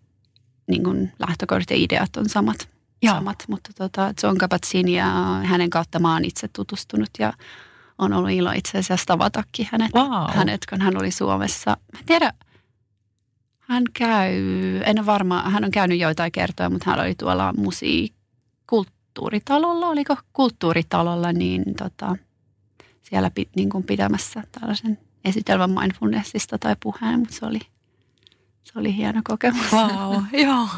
niin 0.68 0.84
kuin 0.84 1.12
lähtökohdat 1.18 1.70
ja 1.70 1.76
ideat 1.76 2.16
on 2.16 2.28
samat. 2.28 2.68
Joo. 3.02 3.14
samat. 3.14 3.44
Mutta 3.48 3.70
tota, 3.78 4.14
John 4.22 4.36
Kabat-Zinn 4.36 4.88
ja 4.88 5.06
hänen 5.44 5.70
kautta 5.70 5.98
mä 5.98 6.12
oon 6.12 6.24
itse 6.24 6.48
tutustunut 6.48 7.10
ja 7.18 7.32
on 7.98 8.12
ollut 8.12 8.30
ilo 8.30 8.52
itse 8.52 8.78
asiassa 8.78 9.06
tavatakin 9.06 9.68
hänet, 9.72 9.94
wow. 9.94 10.30
hänet 10.30 10.60
kun 10.70 10.80
hän 10.80 10.96
oli 10.96 11.10
Suomessa. 11.10 11.76
Mä 11.92 11.98
tiedän, 12.06 12.32
hän 13.60 13.82
käy, 13.92 14.34
en 14.84 14.98
ole 14.98 15.06
varma, 15.06 15.50
hän 15.50 15.64
on 15.64 15.70
käynyt 15.70 15.98
joitain 15.98 16.32
kertoja, 16.32 16.70
mutta 16.70 16.90
hän 16.90 17.00
oli 17.00 17.14
tuolla 17.14 17.54
musiikkulttuuritalolla, 17.56 19.88
oliko 19.88 20.16
kulttuuritalolla, 20.32 21.32
niin 21.32 21.64
tota, 21.78 22.16
siellä 23.02 23.30
pit, 23.30 23.48
niin 23.56 23.70
kuin 23.70 23.84
pitämässä 23.84 24.42
tällaisen 24.52 24.98
esitelmän 25.24 25.70
mindfulnessista 25.70 26.58
tai 26.58 26.76
puheen, 26.82 27.18
mutta 27.18 27.34
se 27.34 27.46
oli, 27.46 27.60
se 28.66 28.78
oli 28.78 28.96
hieno 28.96 29.20
kokemus. 29.24 29.72
Wow, 29.72 30.22
joo. 30.32 30.68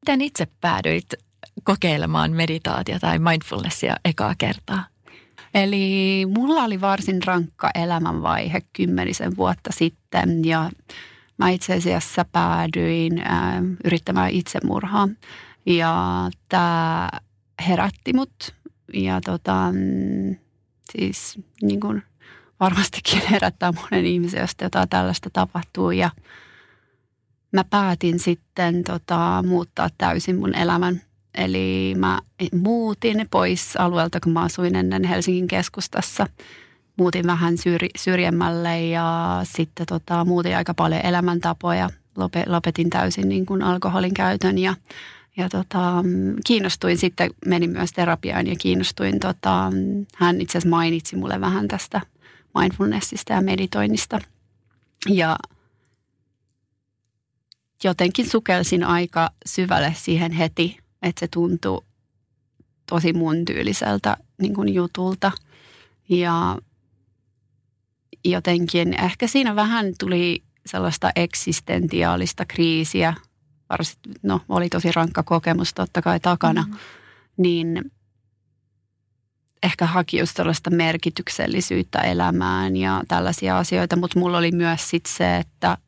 Miten 0.00 0.20
itse 0.20 0.46
päädyit 0.60 1.14
kokeilemaan 1.64 2.32
meditaatiota 2.32 3.00
tai 3.00 3.18
mindfulnessia 3.18 3.96
ekaa 4.04 4.34
kertaa? 4.38 4.84
Eli 5.54 6.26
mulla 6.34 6.64
oli 6.64 6.80
varsin 6.80 7.22
rankka 7.22 7.70
elämänvaihe 7.74 8.60
kymmenisen 8.72 9.36
vuotta 9.36 9.70
sitten 9.72 10.44
ja 10.44 10.70
mä 11.36 11.50
itse 11.50 11.74
asiassa 11.74 12.24
päädyin 12.24 13.26
äh, 13.26 13.54
yrittämään 13.84 14.30
itsemurhaa. 14.30 15.08
Ja 15.66 15.94
tämä 16.48 17.08
herätti 17.68 18.12
mut 18.12 18.54
ja 18.94 19.20
tota, 19.20 19.72
mm, 19.72 20.36
siis 20.92 21.38
niin 21.62 21.80
kuin 21.80 22.02
varmastikin 22.60 23.22
herättää 23.30 23.72
monen 23.72 24.06
ihmisen, 24.06 24.40
jos 24.40 24.54
jotain 24.62 24.88
tällaista 24.88 25.30
tapahtuu. 25.32 25.90
Ja 25.90 26.10
mä 27.52 27.64
päätin 27.64 28.18
sitten 28.18 28.84
tota, 28.84 29.44
muuttaa 29.46 29.88
täysin 29.98 30.36
mun 30.36 30.54
elämän 30.54 31.00
Eli 31.38 31.94
mä 31.98 32.20
muutin 32.62 33.26
pois 33.30 33.76
alueelta, 33.76 34.20
kun 34.20 34.32
mä 34.32 34.42
asuin 34.42 34.76
ennen 34.76 35.04
Helsingin 35.04 35.46
keskustassa. 35.46 36.26
Muutin 36.96 37.26
vähän 37.26 37.54
syr- 37.54 37.90
syrjemmälle 37.98 38.86
ja 38.86 39.40
sitten 39.44 39.86
tota, 39.86 40.24
muutin 40.24 40.56
aika 40.56 40.74
paljon 40.74 41.00
elämäntapoja. 41.04 41.90
Lopetin 42.46 42.90
täysin 42.90 43.28
niin 43.28 43.46
kuin 43.46 43.62
alkoholin 43.62 44.14
käytön 44.14 44.58
ja, 44.58 44.74
ja 45.36 45.48
tota, 45.48 46.04
kiinnostuin 46.46 46.98
sitten, 46.98 47.30
menin 47.46 47.70
myös 47.70 47.92
terapiaan 47.92 48.46
ja 48.46 48.56
kiinnostuin. 48.58 49.20
Tota, 49.20 49.72
hän 50.16 50.40
itse 50.40 50.58
asiassa 50.58 50.76
mainitsi 50.76 51.16
mulle 51.16 51.40
vähän 51.40 51.68
tästä 51.68 52.00
mindfulnessista 52.60 53.32
ja 53.32 53.40
meditoinnista. 53.40 54.20
Ja 55.08 55.36
jotenkin 57.84 58.30
sukelsin 58.30 58.84
aika 58.84 59.30
syvälle 59.46 59.94
siihen 59.96 60.32
heti– 60.32 60.76
että 61.02 61.20
se 61.20 61.28
tuntui 61.28 61.84
tosi 62.86 63.12
mun 63.12 63.44
tyyliseltä 63.44 64.16
niin 64.38 64.54
kuin 64.54 64.74
jutulta. 64.74 65.32
Ja 66.08 66.58
jotenkin 68.24 69.04
ehkä 69.04 69.26
siinä 69.26 69.56
vähän 69.56 69.92
tuli 69.98 70.42
sellaista 70.66 71.10
eksistentiaalista 71.16 72.44
kriisiä, 72.44 73.14
varsin, 73.70 73.98
no 74.22 74.40
oli 74.48 74.68
tosi 74.68 74.92
rankka 74.92 75.22
kokemus 75.22 75.74
totta 75.74 76.02
kai 76.02 76.20
takana, 76.20 76.62
mm-hmm. 76.62 76.78
niin 77.36 77.92
ehkä 79.62 79.86
haki 79.86 80.18
just 80.18 80.36
sellaista 80.36 80.70
merkityksellisyyttä 80.70 81.98
elämään 81.98 82.76
ja 82.76 83.02
tällaisia 83.08 83.58
asioita, 83.58 83.96
mutta 83.96 84.18
mulla 84.18 84.38
oli 84.38 84.52
myös 84.52 84.90
sit 84.90 85.06
se, 85.06 85.36
että 85.36 85.78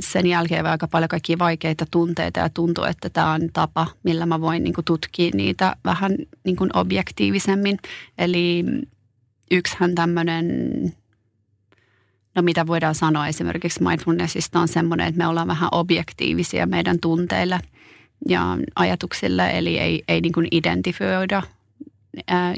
sen 0.00 0.26
jälkeen 0.26 0.66
aika 0.66 0.88
paljon 0.88 1.08
kaikkia 1.08 1.38
vaikeita 1.38 1.86
tunteita 1.90 2.40
ja 2.40 2.48
tuntuu, 2.48 2.84
että 2.84 3.10
tämä 3.10 3.32
on 3.32 3.40
tapa, 3.52 3.86
millä 4.02 4.26
mä 4.26 4.40
voin 4.40 4.64
niin 4.64 4.74
kuin, 4.74 4.84
tutkia 4.84 5.30
niitä 5.34 5.76
vähän 5.84 6.16
niin 6.44 6.56
kuin, 6.56 6.76
objektiivisemmin. 6.76 7.78
Eli 8.18 8.64
yksihän 9.50 9.94
tämmöinen, 9.94 10.46
no 12.34 12.42
mitä 12.42 12.66
voidaan 12.66 12.94
sanoa 12.94 13.28
esimerkiksi 13.28 13.82
mindfulnessista 13.82 14.60
on 14.60 14.68
semmoinen, 14.68 15.06
että 15.06 15.18
me 15.18 15.26
ollaan 15.26 15.48
vähän 15.48 15.68
objektiivisia 15.72 16.66
meidän 16.66 17.00
tunteille 17.00 17.60
ja 18.28 18.58
ajatuksille, 18.74 19.58
eli 19.58 19.78
ei, 19.78 20.02
ei 20.08 20.20
niin 20.20 20.32
kuin 20.32 20.48
identifioida, 20.50 21.42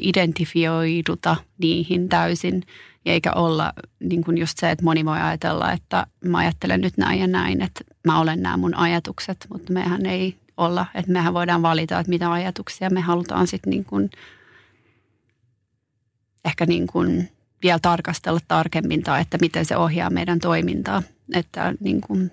identifioiduta 0.03 1.37
niihin 1.59 2.09
täysin– 2.09 2.63
eikä 3.07 3.33
olla 3.33 3.73
niin 4.01 4.25
kuin 4.25 4.39
just 4.39 4.59
se, 4.59 4.71
että 4.71 4.85
moni 4.85 5.05
voi 5.05 5.19
ajatella, 5.21 5.73
että 5.73 6.07
mä 6.25 6.39
ajattelen 6.39 6.81
nyt 6.81 6.97
näin 6.97 7.21
ja 7.21 7.27
näin, 7.27 7.63
että 7.63 7.85
mä 8.07 8.21
olen 8.21 8.43
nämä 8.43 8.57
mun 8.57 8.75
ajatukset, 8.75 9.47
mutta 9.53 9.73
mehän 9.73 10.07
ei 10.07 10.37
olla, 10.57 10.87
että 10.95 11.13
mehän 11.13 11.35
voidaan 11.35 11.63
valita, 11.63 11.99
että 11.99 12.11
mitä 12.11 12.33
ajatuksia 12.33 12.91
me 12.91 13.01
halutaan 13.01 13.47
sitten 13.47 13.71
niin 13.71 13.85
kuin 13.85 14.11
ehkä 16.45 16.67
niin 16.67 16.87
kuin 16.87 17.29
vielä 17.63 17.79
tarkastella 17.83 18.41
tarkemmin 18.49 19.03
tai 19.03 19.21
että 19.21 19.39
miten 19.41 19.65
se 19.65 19.77
ohjaa 19.77 20.11
meidän 20.11 20.39
toimintaa. 20.39 21.03
Että 21.35 21.75
niin 21.81 22.01
kuin, 22.01 22.33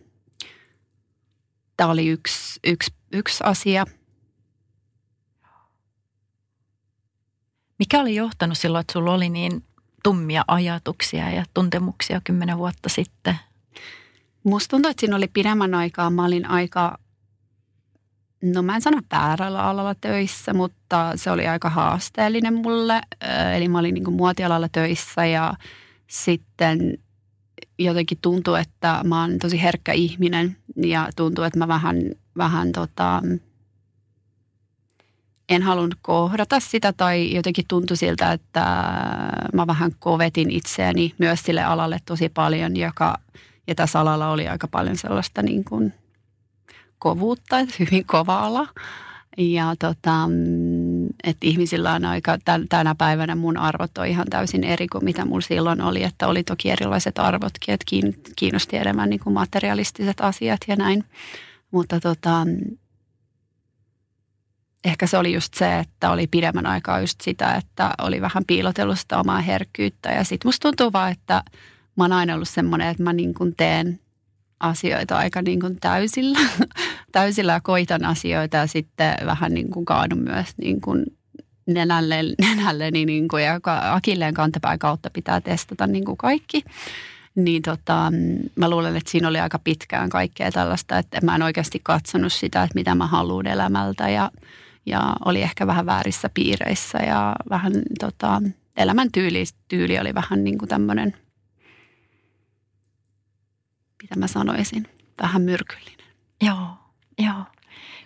tämä 1.78 1.90
oli 1.90 2.08
yksi, 2.08 2.60
yksi, 2.64 2.94
yksi 3.14 3.44
asia. 3.44 3.86
Mikä 7.80 8.00
oli 8.00 8.16
johtanut 8.16 8.58
silloin, 8.58 8.82
että 8.82 8.94
sulla 8.94 9.14
oli 9.14 9.30
niin 9.30 9.64
tummia 10.04 10.44
ajatuksia 10.48 11.30
ja 11.30 11.44
tuntemuksia 11.54 12.22
kymmenen 12.24 12.58
vuotta 12.58 12.90
sitten? 12.90 13.36
Musta 14.44 14.72
tuntuu, 14.72 14.92
että 14.92 15.02
siinä 15.02 15.16
oli 15.16 15.28
pidemmän 15.28 15.74
aikaa. 15.74 16.10
Mä 16.10 16.26
olin 16.26 16.46
aika, 16.46 16.98
no 18.44 18.62
mä 18.62 18.76
en 18.76 18.82
sano 18.82 19.02
väärällä 19.12 19.64
alalla 19.64 19.96
töissä, 19.96 20.54
mutta 20.54 21.12
se 21.16 21.32
oli 21.32 21.48
aika 21.48 21.70
haasteellinen 21.70 22.54
mulle. 22.54 23.02
Eli 23.56 23.68
mä 23.68 23.80
olin 23.80 23.94
niin 23.94 24.14
muotialalla 24.14 24.70
töissä 24.70 25.26
ja 25.26 25.54
sitten 26.08 26.98
jotenkin 27.80 28.18
tuntuu, 28.22 28.56
että 28.56 29.02
mä 29.04 29.22
oon 29.22 29.40
tosi 29.40 29.62
herkkä 29.62 29.94
ihminen 29.94 30.58
ja 30.76 31.10
tuntuu, 31.16 31.44
että 31.44 31.60
mä 31.60 31.68
vähän, 31.68 31.98
vähän 32.38 32.72
tota, 32.72 33.22
en 35.50 35.64
halunnut 35.64 36.00
kohdata 36.02 36.60
sitä 36.60 36.94
tai 36.94 37.34
jotenkin 37.36 37.66
tuntui 37.68 37.98
siltä, 37.98 38.32
että 38.32 38.66
mä 39.54 39.68
vähän 39.68 39.92
kovetin 40.00 40.52
itseäni 40.52 41.14
myös 41.18 41.40
sille 41.44 41.64
alalle 41.64 42.00
tosi 42.06 42.30
paljon, 42.30 42.78
joka, 42.78 43.18
ja 43.68 43.76
tässä 43.76 44.00
alalla 44.00 44.30
oli 44.30 44.48
aika 44.48 44.68
paljon 44.68 44.98
sellaista 44.98 45.42
niin 45.42 45.64
kuin 45.64 45.94
kovuutta, 47.00 47.56
hyvin 47.80 48.06
kova 48.06 48.40
ala. 48.40 48.68
Ja 49.38 49.76
tota, 49.80 50.30
että 51.24 51.48
ihmisillä 51.48 51.94
on 51.94 52.06
aika, 52.06 52.38
tänä 52.70 52.96
päivänä 52.96 53.36
mun 53.36 53.58
arvot 53.58 53.98
on 53.98 54.08
ihan 54.08 54.28
täysin 54.30 54.64
eri 54.64 54.88
kuin 54.88 55.04
mitä 55.04 55.26
mulla 55.26 55.42
silloin 55.42 55.82
oli, 55.82 56.04
että 56.04 56.28
oli 56.28 56.44
toki 56.44 56.70
erilaiset 56.70 57.20
arvotkin, 57.20 57.74
että 57.74 57.86
kiinnosti 58.36 58.78
enemmän 58.78 59.10
niin 59.10 59.20
kuin 59.20 59.34
materialistiset 59.34 60.22
asiat 60.22 60.60
ja 60.68 60.76
näin. 60.76 61.04
Mutta 61.72 62.00
tota, 62.00 62.46
ehkä 64.84 65.08
se 65.08 65.18
oli 65.18 65.34
just 65.34 65.54
se, 65.54 65.80
että 65.80 66.12
oli 66.12 66.28
pidemmän 66.28 66.66
aikaa 66.66 67.00
just 67.00 67.22
sitä, 67.22 67.56
että 67.56 67.92
oli 68.02 68.22
vähän 68.22 68.46
piilotellut 68.48 69.00
sitä 69.00 69.20
omaa 69.20 69.42
herkkyyttä. 69.42 70.10
Ja 70.10 70.24
sitten 70.24 70.48
musta 70.48 70.68
tuntuu 70.70 70.94
vaan, 70.94 71.12
että 71.12 71.44
mä 71.98 72.04
oon 72.04 72.14
aina 72.14 72.36
ollut 72.36 72.50
semmoinen, 72.50 72.88
että 72.88 73.04
mä 73.04 73.14
niin 73.14 73.34
kuin 73.34 73.56
teen 73.58 74.00
asioita 74.60 75.18
aika 75.18 75.42
niin 75.42 75.60
kuin 75.60 75.78
täysillä, 75.80 76.40
täysillä 77.12 77.54
ja 77.54 77.62
koitan 77.62 78.06
asioita 78.06 78.58
ja 78.58 78.68
sitten 78.68 79.16
vähän 79.26 79.54
niin 79.54 79.72
kuin 79.72 79.86
kaadun 79.86 80.20
myös 80.20 80.48
niin 80.58 80.82
kuin 80.82 81.06
nenälle, 81.66 82.24
nenälle 82.42 82.92
niin 82.92 83.28
kuin, 83.28 83.44
ja 83.44 83.60
akilleen 83.92 84.34
kantapään 84.34 84.80
kautta 84.80 85.10
pitää 85.10 85.42
testata 85.42 85.88
niin 85.88 86.06
kuin 86.06 86.18
kaikki. 86.18 86.64
Niin 87.36 87.62
tota, 87.62 88.12
mä 88.56 88.70
luulen, 88.70 88.96
että 88.96 89.12
siinä 89.12 89.28
oli 89.28 89.40
aika 89.40 89.60
pitkään 89.60 90.10
kaikkea 90.10 90.52
tällaista, 90.52 90.98
että 90.98 91.20
mä 91.24 91.36
en 91.36 91.42
oikeasti 91.42 91.80
katsonut 91.84 92.34
sitä, 92.34 92.64
että 92.64 92.76
mitä 92.76 92.96
mä 92.96 93.08
haluan 93.08 93.48
elämältä 93.48 94.10
ja 94.10 94.32
ja 94.90 95.16
oli 95.26 95.42
ehkä 95.42 95.68
vähän 95.68 95.86
väärissä 95.86 96.30
piireissä 96.34 96.98
ja 96.98 97.36
vähän 97.50 97.74
tota, 98.00 98.42
elämäntyyli 98.78 99.44
tyyli 99.68 100.00
oli 100.00 100.14
vähän 100.14 100.44
niin 100.44 100.58
kuin 100.58 100.70
tämmöinen, 100.70 101.18
mitä 104.02 104.16
mä 104.16 104.28
sanoisin, 104.28 104.88
vähän 105.22 105.42
myrkyllinen. 105.42 106.08
Joo, 106.42 106.68
joo. 107.20 107.46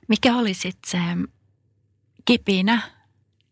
Mikä 0.07 0.35
oli 0.35 0.53
sitten 0.53 0.91
se 0.91 1.29
kipinä, 2.25 2.81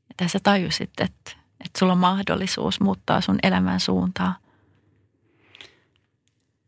että 0.10 0.28
sä 0.28 0.40
tajusit, 0.44 0.90
että, 0.90 1.32
että 1.60 1.80
sulla 1.80 1.94
on 1.94 2.00
mahdollisuus 2.00 2.80
muuttaa 2.80 3.22
sun 3.22 3.40
elämän 3.44 3.80
suuntaa? 3.80 4.36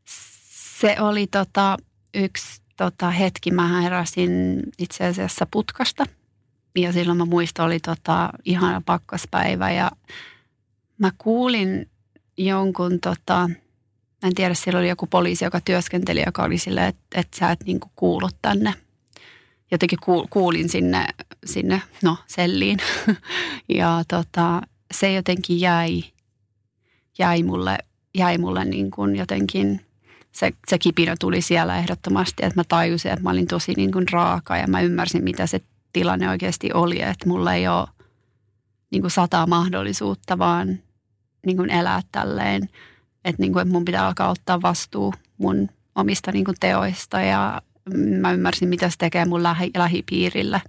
Se 0.06 1.02
oli 1.02 1.28
tota, 1.28 1.78
yksi 2.14 2.62
tota, 2.78 3.10
hetki, 3.10 3.52
mä 3.52 3.82
heräsin 3.82 4.64
itse 4.78 5.06
asiassa 5.06 5.48
putkasta– 5.52 6.06
ja 6.76 6.94
silloin 6.94 7.18
mä 7.18 7.26
muistan, 7.26 7.66
oli 7.66 7.80
tota, 7.80 8.30
ihana 8.46 8.82
pakkaspäivä 8.86 9.72
ja 9.72 9.92
mä 10.98 11.12
kuulin 11.18 11.90
jonkun, 12.38 13.00
tota, 13.00 13.50
en 14.24 14.36
tiedä, 14.36 14.54
siellä 14.54 14.80
oli 14.80 14.90
joku 14.90 15.08
poliisi, 15.08 15.46
joka 15.46 15.62
työskenteli, 15.62 16.24
joka 16.26 16.44
oli 16.44 16.58
silleen, 16.58 16.88
että, 16.88 17.20
että 17.20 17.38
sä 17.38 17.52
et 17.52 17.64
niinku 17.66 17.92
kuulu 17.96 18.30
tänne. 18.42 18.74
Jotenkin 19.72 20.00
kuulin 20.30 20.70
sinne, 20.70 21.08
sinne 21.46 21.82
no, 22.04 22.18
selliin. 22.28 22.80
ja 23.80 24.04
tota, 24.08 24.62
se 24.94 25.14
jotenkin 25.14 25.60
jäi, 25.60 26.04
jäi 27.20 27.44
mulle, 27.44 27.78
jäi 28.16 28.38
mulle 28.38 28.66
niin 28.66 28.92
kuin 28.92 29.16
jotenkin, 29.16 29.82
se, 30.32 30.52
se 30.68 30.80
kipinä 30.80 31.16
tuli 31.20 31.42
siellä 31.42 31.78
ehdottomasti, 31.78 32.46
että 32.46 32.60
mä 32.60 32.64
tajusin, 32.68 33.12
että 33.12 33.24
mä 33.24 33.30
olin 33.30 33.48
tosi 33.48 33.74
niin 33.78 33.92
kuin 33.92 34.06
raaka 34.12 34.58
ja 34.58 34.68
mä 34.68 34.82
ymmärsin, 34.82 35.24
mitä 35.24 35.48
se 35.48 35.62
tilanne 35.94 36.30
oikeasti 36.30 36.70
oli, 36.74 37.02
että 37.02 37.30
mulla 37.30 37.54
ei 37.54 37.68
ole 37.68 37.88
niin 38.92 39.02
kuin 39.02 39.12
sataa 39.12 39.48
mahdollisuutta 39.48 40.38
vaan 40.38 40.80
niin 41.46 41.58
kuin 41.58 41.70
elää 41.70 42.02
tälleen, 42.12 42.70
että, 43.26 43.42
niin 43.42 43.54
kuin, 43.54 43.62
että 43.62 43.72
mun 43.72 43.86
pitää 43.86 44.08
alkaa 44.08 44.30
ottaa 44.30 44.62
vastuu 44.62 45.14
mun 45.38 45.70
omista 45.96 46.32
niin 46.32 46.46
kuin 46.46 46.58
teoista 46.60 47.22
ja 47.22 47.62
mä 48.20 48.32
ymmärsin, 48.32 48.70
mitä 48.70 48.90
se 48.90 48.98
tekee 48.98 49.26
mun 49.26 49.44
lähi, 49.44 49.72
lähipiirille. 49.78 50.62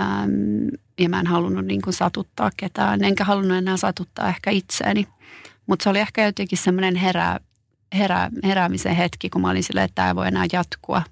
Ähm, 0.00 0.68
ja 1.00 1.08
mä 1.08 1.20
en 1.20 1.26
halunnut 1.26 1.66
niin 1.66 1.82
kuin 1.82 1.94
satuttaa 1.94 2.50
ketään, 2.56 3.04
enkä 3.04 3.24
halunnut 3.24 3.56
enää 3.56 3.76
satuttaa 3.76 4.28
ehkä 4.28 4.50
itseäni. 4.50 5.08
Mutta 5.66 5.82
se 5.82 5.90
oli 5.90 5.98
ehkä 5.98 6.24
jotenkin 6.24 6.58
semmoinen 6.58 6.96
herää, 6.96 7.40
herää, 7.94 8.30
heräämisen 8.44 8.96
hetki, 8.96 9.30
kun 9.30 9.42
mä 9.42 9.50
olin 9.50 9.64
silleen, 9.64 9.84
että 9.84 9.94
tämä 9.94 10.08
ei 10.08 10.14
voi 10.14 10.28
enää 10.28 10.46
jatkua. 10.52 11.02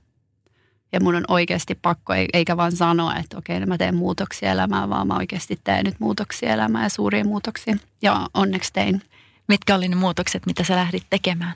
Ja 0.93 1.01
mun 1.01 1.15
on 1.15 1.25
oikeasti 1.29 1.75
pakko, 1.75 2.13
eikä 2.33 2.57
vaan 2.57 2.73
sanoa, 2.73 3.17
että 3.17 3.39
okei, 3.39 3.61
no 3.61 3.67
mä 3.67 3.79
teen 3.79 3.95
muutoksia 3.95 4.51
elämään, 4.51 4.91
vaan 4.91 5.07
mä 5.07 5.17
oikeasti 5.17 5.61
teen 5.65 5.85
nyt 5.85 6.01
muutoksia 6.01 6.53
elämään 6.53 6.85
ja 6.85 6.89
suuria 6.89 7.25
muutoksia. 7.25 7.77
Ja 8.03 8.29
onneksi 8.35 8.73
tein. 8.73 9.03
Mitkä 9.49 9.75
oli 9.75 9.89
ne 9.89 9.97
muutokset, 9.97 10.47
mitä 10.47 10.65
sä 10.65 10.77
lähdit 10.77 11.07
tekemään? 11.11 11.53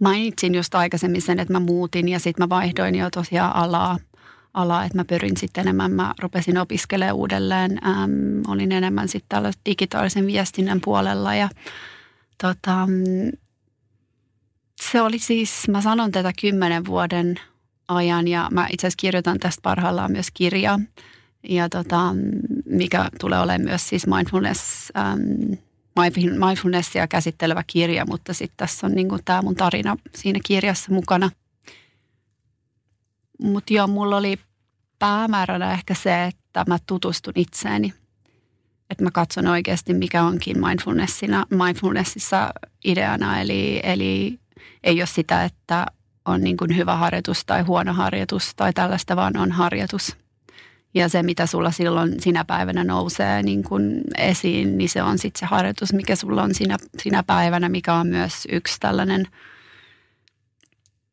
Mainitsin 0.00 0.54
just 0.54 0.74
aikaisemmin 0.74 1.22
sen, 1.22 1.40
että 1.40 1.52
mä 1.52 1.60
muutin 1.60 2.08
ja 2.08 2.18
sitten 2.18 2.44
mä 2.44 2.48
vaihdoin 2.48 2.94
jo 2.94 3.10
tosiaan 3.10 3.56
alaa. 3.56 3.98
alaa 4.54 4.84
että 4.84 4.98
mä 4.98 5.04
pyrin 5.04 5.36
sitten 5.36 5.62
enemmän, 5.62 5.92
mä 5.92 6.14
rupesin 6.18 6.58
opiskelemaan 6.58 7.16
uudelleen. 7.16 7.86
Ähm, 7.86 8.40
olin 8.48 8.72
enemmän 8.72 9.08
sitten 9.08 9.28
tällä 9.28 9.50
digitaalisen 9.66 10.26
viestinnän 10.26 10.80
puolella 10.84 11.34
ja 11.34 11.48
tota, 12.42 12.88
se 14.82 15.02
oli 15.02 15.18
siis, 15.18 15.68
mä 15.68 15.80
sanon 15.80 16.12
tätä 16.12 16.32
kymmenen 16.40 16.86
vuoden 16.86 17.40
ajan 17.88 18.28
ja 18.28 18.48
mä 18.52 18.66
itse 18.72 18.86
asiassa 18.86 19.00
kirjoitan 19.00 19.38
tästä 19.38 19.62
parhaillaan 19.62 20.12
myös 20.12 20.26
kirjaa. 20.34 20.80
Ja 21.48 21.68
tota, 21.68 22.14
mikä 22.64 23.08
tulee 23.20 23.38
olemaan 23.38 23.68
myös 23.68 23.88
siis 23.88 24.06
mindfulness, 24.06 24.92
ähm, 24.96 25.52
mindfulnessia 26.46 27.06
käsittelevä 27.06 27.62
kirja, 27.66 28.06
mutta 28.06 28.34
sitten 28.34 28.56
tässä 28.56 28.86
on 28.86 28.92
niin 28.92 29.08
tämä 29.24 29.42
mun 29.42 29.54
tarina 29.54 29.96
siinä 30.14 30.40
kirjassa 30.44 30.92
mukana. 30.92 31.30
Mutta 33.42 33.72
joo, 33.74 33.86
mulla 33.86 34.16
oli 34.16 34.38
päämääränä 34.98 35.72
ehkä 35.72 35.94
se, 35.94 36.24
että 36.24 36.64
mä 36.68 36.78
tutustun 36.86 37.32
itseeni. 37.36 37.94
Että 38.90 39.04
mä 39.04 39.10
katson 39.10 39.46
oikeasti, 39.46 39.94
mikä 39.94 40.22
onkin 40.22 40.66
mindfulnessina, 40.66 41.46
mindfulnessissa 41.50 42.52
ideana. 42.84 43.40
Eli, 43.40 43.80
eli 43.82 44.38
ei 44.84 45.00
ole 45.00 45.06
sitä, 45.06 45.44
että 45.44 45.86
on 46.28 46.40
niin 46.40 46.56
kuin 46.56 46.76
hyvä 46.76 46.96
harjoitus 46.96 47.44
tai 47.44 47.62
huono 47.62 47.92
harjoitus 47.92 48.54
tai 48.54 48.72
tällaista, 48.72 49.16
vaan 49.16 49.36
on 49.36 49.52
harjoitus. 49.52 50.16
Ja 50.94 51.08
se, 51.08 51.22
mitä 51.22 51.46
sulla 51.46 51.70
silloin 51.70 52.22
sinä 52.22 52.44
päivänä 52.44 52.84
nousee 52.84 53.42
niin 53.42 53.62
kuin 53.62 54.00
esiin, 54.18 54.78
niin 54.78 54.88
se 54.88 55.02
on 55.02 55.18
sitten 55.18 55.40
se 55.40 55.46
harjoitus, 55.46 55.92
mikä 55.92 56.16
sulla 56.16 56.42
on 56.42 56.54
sinä, 56.54 56.76
sinä 57.02 57.22
päivänä, 57.22 57.68
mikä 57.68 57.94
on 57.94 58.06
myös 58.06 58.46
yksi 58.52 58.80
tällainen 58.80 59.26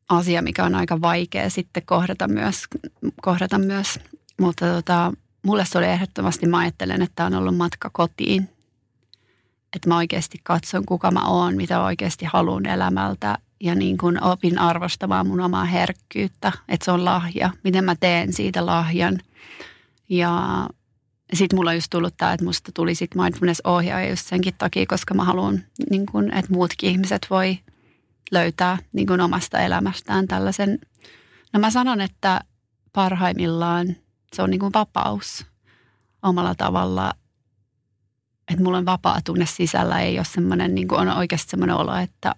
asia, 0.08 0.42
mikä 0.42 0.64
on 0.64 0.74
aika 0.74 1.00
vaikea 1.00 1.50
sitten 1.50 1.82
kohdata 1.86 2.28
myös. 2.28 2.64
Kohdata 3.22 3.58
myös. 3.58 4.00
Mutta 4.40 4.66
tota, 4.66 5.12
mulle 5.42 5.64
se 5.64 5.78
oli 5.78 5.86
ehdottomasti, 5.86 6.46
mä 6.46 6.58
ajattelen, 6.58 7.02
että 7.02 7.26
on 7.26 7.34
ollut 7.34 7.56
matka 7.56 7.90
kotiin. 7.92 8.48
Että 9.76 9.88
mä 9.88 9.96
oikeasti 9.96 10.38
katson, 10.42 10.86
kuka 10.86 11.10
mä 11.10 11.28
oon, 11.28 11.56
mitä 11.56 11.82
oikeasti 11.82 12.24
haluan 12.24 12.66
elämältä 12.66 13.38
ja 13.60 13.74
niin 13.74 13.98
kuin 13.98 14.22
opin 14.22 14.58
arvostamaan 14.58 15.26
mun 15.26 15.40
omaa 15.40 15.64
herkkyyttä, 15.64 16.52
että 16.68 16.84
se 16.84 16.90
on 16.90 17.04
lahja, 17.04 17.50
miten 17.64 17.84
mä 17.84 17.96
teen 18.00 18.32
siitä 18.32 18.66
lahjan. 18.66 19.18
Ja 20.08 20.66
sitten 21.34 21.58
mulla 21.58 21.70
on 21.70 21.76
just 21.76 21.90
tullut 21.90 22.14
tämä, 22.16 22.32
että 22.32 22.44
musta 22.44 22.72
tuli 22.72 22.94
sitten 22.94 23.22
mindfulness-ohjaaja 23.22 24.10
just 24.10 24.26
senkin 24.26 24.54
takia, 24.58 24.86
koska 24.88 25.14
mä 25.14 25.24
haluan, 25.24 25.64
niin 25.90 26.06
kuin, 26.06 26.32
että 26.32 26.52
muutkin 26.52 26.90
ihmiset 26.90 27.26
voi 27.30 27.58
löytää 28.32 28.78
niin 28.92 29.06
kuin 29.06 29.20
omasta 29.20 29.58
elämästään 29.58 30.28
tällaisen. 30.28 30.78
No 31.52 31.60
mä 31.60 31.70
sanon, 31.70 32.00
että 32.00 32.40
parhaimmillaan 32.92 33.96
se 34.32 34.42
on 34.42 34.50
niin 34.50 34.60
kuin 34.60 34.72
vapaus 34.72 35.46
omalla 36.22 36.54
tavalla, 36.54 37.12
että 38.50 38.62
mulla 38.62 38.78
on 38.78 38.86
vapaa 38.86 39.20
tunne 39.24 39.46
sisällä, 39.46 40.00
ei 40.00 40.18
ole 40.18 40.24
semmoinen, 40.24 40.74
niin 40.74 40.88
kuin 40.88 41.00
on 41.00 41.08
oikeasti 41.08 41.50
semmoinen 41.50 41.76
olo, 41.76 41.96
että 41.96 42.34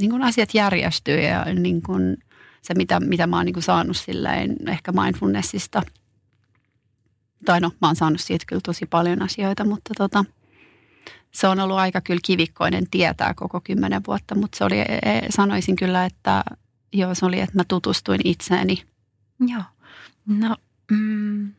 niin 0.00 0.10
kuin 0.10 0.22
asiat 0.22 0.54
järjestyy 0.54 1.20
ja 1.20 1.44
niin 1.44 1.82
kuin 1.82 2.16
se, 2.62 2.74
mitä, 2.74 3.00
mitä 3.00 3.26
mä 3.26 3.36
oon 3.36 3.46
niin 3.46 3.54
kuin 3.54 3.62
saanut 3.62 3.96
silleen 3.96 4.56
ehkä 4.68 4.92
mindfulnessista. 4.92 5.82
Tai 7.44 7.60
no, 7.60 7.70
mä 7.80 7.88
oon 7.88 7.96
saanut 7.96 8.20
siitä 8.20 8.44
kyllä 8.48 8.60
tosi 8.64 8.86
paljon 8.86 9.22
asioita, 9.22 9.64
mutta 9.64 9.94
tota, 9.96 10.24
se 11.30 11.48
on 11.48 11.60
ollut 11.60 11.76
aika 11.76 12.00
kyllä 12.00 12.20
kivikkoinen 12.24 12.90
tietää 12.90 13.34
koko 13.34 13.60
kymmenen 13.60 14.02
vuotta, 14.06 14.34
mutta 14.34 14.58
se 14.58 14.64
oli, 14.64 14.78
e, 14.78 14.84
e, 14.84 15.26
sanoisin 15.30 15.76
kyllä, 15.76 16.04
että 16.04 16.44
joo, 16.92 17.14
se 17.14 17.26
oli, 17.26 17.40
että 17.40 17.56
mä 17.58 17.64
tutustuin 17.68 18.20
itseeni. 18.24 18.82
Joo. 19.46 19.62
No, 20.26 20.56
mm, 20.90 21.52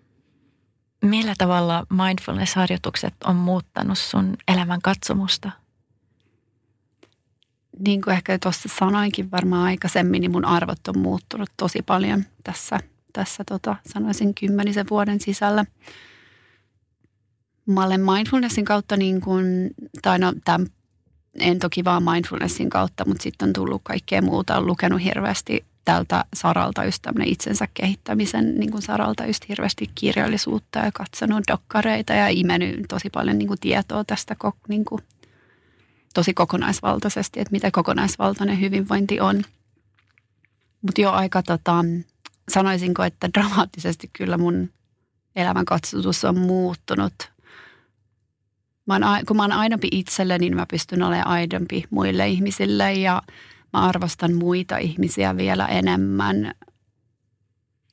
millä 1.02 1.34
tavalla 1.38 1.86
mindfulness-harjoitukset 1.90 3.14
on 3.24 3.36
muuttanut 3.36 3.98
sun 3.98 4.38
elämän 4.48 4.82
katsomusta– 4.82 5.52
niin 7.80 8.02
kuin 8.02 8.14
ehkä 8.14 8.40
tuossa 8.40 8.70
sanoinkin 8.80 9.32
varmaan 9.32 9.64
aikaisemmin, 9.64 10.22
niin 10.22 10.32
mun 10.32 10.46
arvot 10.46 10.88
on 10.88 11.00
muuttunut 11.00 11.50
tosi 11.58 11.82
paljon 11.82 12.24
tässä, 12.44 12.80
tässä 13.14 13.44
tota, 13.44 13.76
sanoisin 13.94 14.36
kymmenisen 14.36 14.86
vuoden 14.90 15.20
sisällä. 15.20 15.66
Mä 17.66 17.86
olen 17.86 18.02
mindfulnessin 18.02 18.66
kautta, 18.66 18.98
niin 18.98 19.22
kuin, 19.22 19.70
tai 20.02 20.20
no 20.20 20.34
tämän, 20.46 20.68
en 21.40 21.60
toki 21.60 21.84
vaan 21.84 22.04
mindfulnessin 22.04 22.70
kautta, 22.70 23.06
mutta 23.06 23.24
sitten 23.24 23.48
on 23.50 23.54
tullut 23.54 23.82
kaikkea 23.84 24.22
muuta. 24.22 24.56
Olen 24.56 24.68
lukenut 24.68 25.04
hirveästi 25.04 25.66
tältä 25.86 26.26
saralta, 26.34 26.84
just 26.84 27.02
tämmöinen 27.02 27.28
itsensä 27.28 27.68
kehittämisen 27.74 28.60
niin 28.60 28.72
kuin 28.72 28.82
saralta 28.82 29.26
just 29.26 29.50
hirveästi 29.50 29.90
kirjallisuutta 29.96 30.80
ja 30.80 30.92
katsonut 30.92 31.44
dokkareita 31.52 32.14
ja 32.14 32.28
imennyt 32.28 32.86
tosi 32.90 33.10
paljon 33.10 33.38
niin 33.38 33.48
kuin 33.48 33.60
tietoa 33.60 34.04
tästä 34.04 34.36
niin 34.68 34.86
kuin 34.86 35.02
tosi 36.16 36.34
kokonaisvaltaisesti, 36.34 37.40
että 37.40 37.52
mitä 37.52 37.72
kokonaisvaltainen 37.72 38.62
hyvinvointi 38.62 39.20
on. 39.20 39.44
Mutta 40.82 41.02
jo 41.02 41.12
aika, 41.12 41.44
tota, 41.44 41.86
sanoisinko, 42.52 43.04
että 43.04 43.30
dramaattisesti 43.34 44.10
kyllä 44.14 44.38
mun 44.38 44.70
elämän 45.36 45.66
katsotus 45.66 46.26
on 46.26 46.40
muuttunut. 46.40 47.14
Mä 48.86 48.94
oon, 48.94 49.26
kun 49.28 49.38
mä 49.38 49.44
oon 49.44 49.52
aidompi 49.52 49.88
itselle, 49.92 50.38
niin 50.38 50.56
mä 50.56 50.66
pystyn 50.72 51.04
olemaan 51.04 51.28
aidompi 51.28 51.84
muille 51.90 52.28
ihmisille 52.28 52.94
ja 52.94 53.22
mä 53.74 53.82
arvostan 53.82 54.34
muita 54.34 54.78
ihmisiä 54.78 55.38
vielä 55.38 55.68
enemmän. 55.68 56.54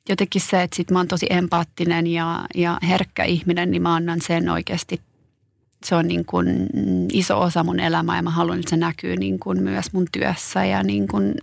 Jotenkin 0.09 0.41
se, 0.41 0.63
että 0.63 0.75
sit 0.75 0.91
mä 0.91 0.99
oon 0.99 1.07
tosi 1.07 1.27
empaattinen 1.29 2.07
ja, 2.07 2.45
ja 2.55 2.77
herkkä 2.87 3.23
ihminen, 3.23 3.71
niin 3.71 3.81
mä 3.81 3.95
annan 3.95 4.21
sen 4.21 4.49
oikeasti 4.49 5.01
se 5.83 5.95
on 5.95 6.07
niin 6.07 6.25
kuin 6.25 6.69
iso 7.13 7.41
osa 7.41 7.63
mun 7.63 7.79
elämää 7.79 8.15
ja 8.15 8.21
mä 8.21 8.29
haluan, 8.29 8.59
että 8.59 8.69
se 8.69 8.77
näkyy 8.77 9.15
niin 9.15 9.39
kuin 9.39 9.63
myös 9.63 9.93
mun 9.93 10.05
työssä 10.11 10.65
ja 10.65 10.83
niin 10.83 11.07
kuin 11.07 11.33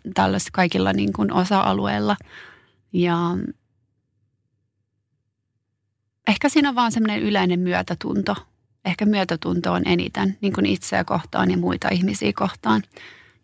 kaikilla 0.53 0.93
niin 0.93 1.13
kuin 1.13 1.33
osa-alueilla. 1.33 2.17
Ja 2.93 3.37
ehkä 6.29 6.49
siinä 6.49 6.69
on 6.69 6.75
vaan 6.75 6.93
semmoinen 6.93 7.23
yleinen 7.23 7.61
myötätunto. 7.61 8.37
Ehkä 8.85 9.07
myötätunto 9.07 9.73
on 9.73 9.83
eniten 9.87 10.39
niin 10.41 10.53
kuin 10.53 10.67
itseä 10.67 11.05
kohtaan 11.05 11.51
ja 11.51 11.57
muita 11.57 11.89
ihmisiä 11.89 12.33
kohtaan. 12.35 12.83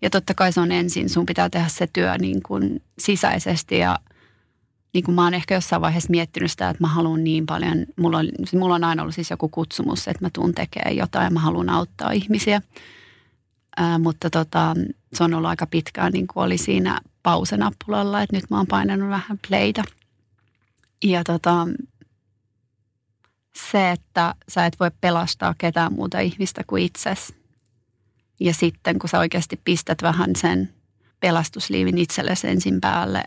Ja 0.02 0.11
totta 0.11 0.35
kai 0.35 0.52
se 0.52 0.61
on 0.61 0.72
ensin, 0.72 1.11
sun 1.11 1.26
pitää 1.26 1.50
tehdä 1.50 1.68
se 1.68 1.87
työ 1.92 2.18
niin 2.18 2.42
kuin 2.42 2.82
sisäisesti 2.98 3.78
ja– 3.78 3.98
niin 4.96 5.04
kuin 5.04 5.14
mä 5.14 5.24
oon 5.24 5.35
ehkä 5.35 5.54
jossain 5.54 5.82
vaiheessa 5.82 6.11
miettinyt 6.11 6.50
sitä, 6.50 6.70
että 6.70 6.85
mä 6.85 6.88
haluan 6.88 7.24
niin 7.24 7.46
paljon, 7.46 7.87
mulla 7.96 8.18
on, 8.18 8.28
mulla 8.52 8.74
on 8.74 8.85
aina 8.85 9.02
ollut 9.02 9.14
siis 9.14 9.30
joku 9.30 9.48
kutsumus, 9.48 10.09
että 10.09 10.24
mä 10.24 10.30
tuun 10.32 10.54
tekemään 10.54 10.96
jotain 10.96 11.24
ja 11.24 11.30
mä 11.30 11.40
haluan 11.40 11.68
auttaa 11.68 12.11
ihmisiä. 12.11 12.62
Ää, 13.76 13.98
mutta 13.98 14.30
tota, 14.30 14.74
se 15.12 15.24
on 15.24 15.35
ollut 15.35 15.48
aika 15.48 15.66
pitkään, 15.66 16.12
niin 16.12 16.26
kuin 16.26 16.44
oli 16.44 16.59
siinä 16.59 17.00
pausenappulalla, 17.22 18.22
että 18.22 18.37
nyt 18.37 18.50
mä 18.50 18.56
oon 18.56 18.66
painanut 18.66 19.11
vähän 19.11 19.38
playtä. 19.48 19.85
Ja 21.04 21.24
tota, 21.24 21.68
se, 23.70 23.90
että 23.90 24.35
sä 24.48 24.66
et 24.66 24.80
voi 24.80 24.90
pelastaa 25.00 25.54
ketään 25.59 25.92
muuta 25.92 26.20
ihmistä 26.20 26.62
kuin 26.66 26.82
itsesi. 26.82 27.37
Ja 28.40 28.54
sitten 28.54 28.98
kun 28.98 29.09
sä 29.09 29.18
oikeasti 29.18 29.61
pistät 29.64 30.02
vähän 30.02 30.37
sen 30.37 30.74
pelastusliivin 31.20 31.98
itsellesi 31.98 32.48
ensin 32.48 32.80
päälle, 32.80 33.22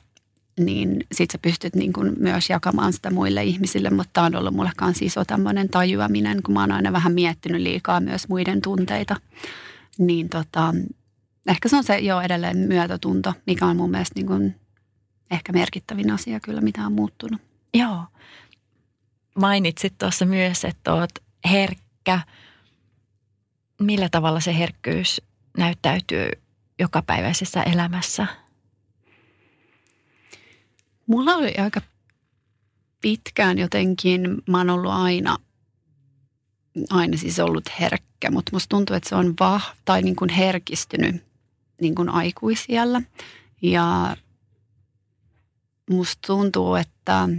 niin 0.59 1.05
sit 1.11 1.31
sä 1.31 1.37
pystyt 1.41 1.75
niin 1.75 1.93
kuin 1.93 2.13
myös 2.19 2.49
jakamaan 2.49 2.93
sitä 2.93 3.11
muille 3.11 3.43
ihmisille, 3.43 3.89
mutta 3.89 4.09
tämä 4.13 4.25
on 4.25 4.35
ollut 4.35 4.53
mulle 4.53 4.71
kanssa 4.77 5.05
iso 5.05 5.25
tämmöinen 5.25 5.69
tajuaminen, 5.69 6.43
kun 6.43 6.53
mä 6.53 6.59
oon 6.59 6.71
aina 6.71 6.93
vähän 6.93 7.13
miettinyt 7.13 7.61
liikaa 7.61 7.99
myös 7.99 8.27
muiden 8.27 8.61
tunteita. 8.61 9.15
Niin 9.97 10.29
tota, 10.29 10.73
ehkä 11.47 11.69
se 11.69 11.75
on 11.75 11.83
se 11.83 11.97
jo 11.97 12.21
edelleen 12.21 12.57
myötätunto, 12.57 13.33
mikä 13.47 13.65
on 13.65 13.77
mun 13.77 13.91
mielestä 13.91 14.15
niin 14.15 14.27
kuin 14.27 14.55
ehkä 15.31 15.51
merkittävin 15.53 16.11
asia 16.11 16.39
kyllä, 16.39 16.61
mitä 16.61 16.85
on 16.85 16.93
muuttunut. 16.93 17.41
Joo. 17.73 18.03
Mainitsit 19.35 19.97
tuossa 19.97 20.25
myös, 20.25 20.65
että 20.65 20.93
oot 20.93 21.11
herkkä. 21.51 22.19
Millä 23.81 24.09
tavalla 24.09 24.39
se 24.39 24.57
herkkyys 24.57 25.21
näyttäytyy 25.57 26.29
jokapäiväisessä 26.79 27.63
elämässä? 27.63 28.27
Mulla 31.09 31.35
oli 31.35 31.55
aika 31.57 31.81
pitkään 33.01 33.57
jotenkin, 33.57 34.41
mä 34.47 34.57
oon 34.57 34.69
ollut 34.69 34.91
aina, 34.91 35.37
aina 36.89 37.17
siis 37.17 37.39
ollut 37.39 37.69
herkkä, 37.79 38.31
mutta 38.31 38.49
musta 38.53 38.69
tuntuu, 38.69 38.95
että 38.95 39.09
se 39.09 39.15
on 39.15 39.33
vah 39.39 39.75
tai 39.85 40.01
niin 40.01 40.15
kuin 40.15 40.29
herkistynyt 40.29 41.23
niin 41.81 41.95
kuin 41.95 42.09
aikuisiellä. 42.09 43.01
Ja 43.61 44.17
musta 45.89 46.27
tuntuu, 46.27 46.75
että 46.75 47.29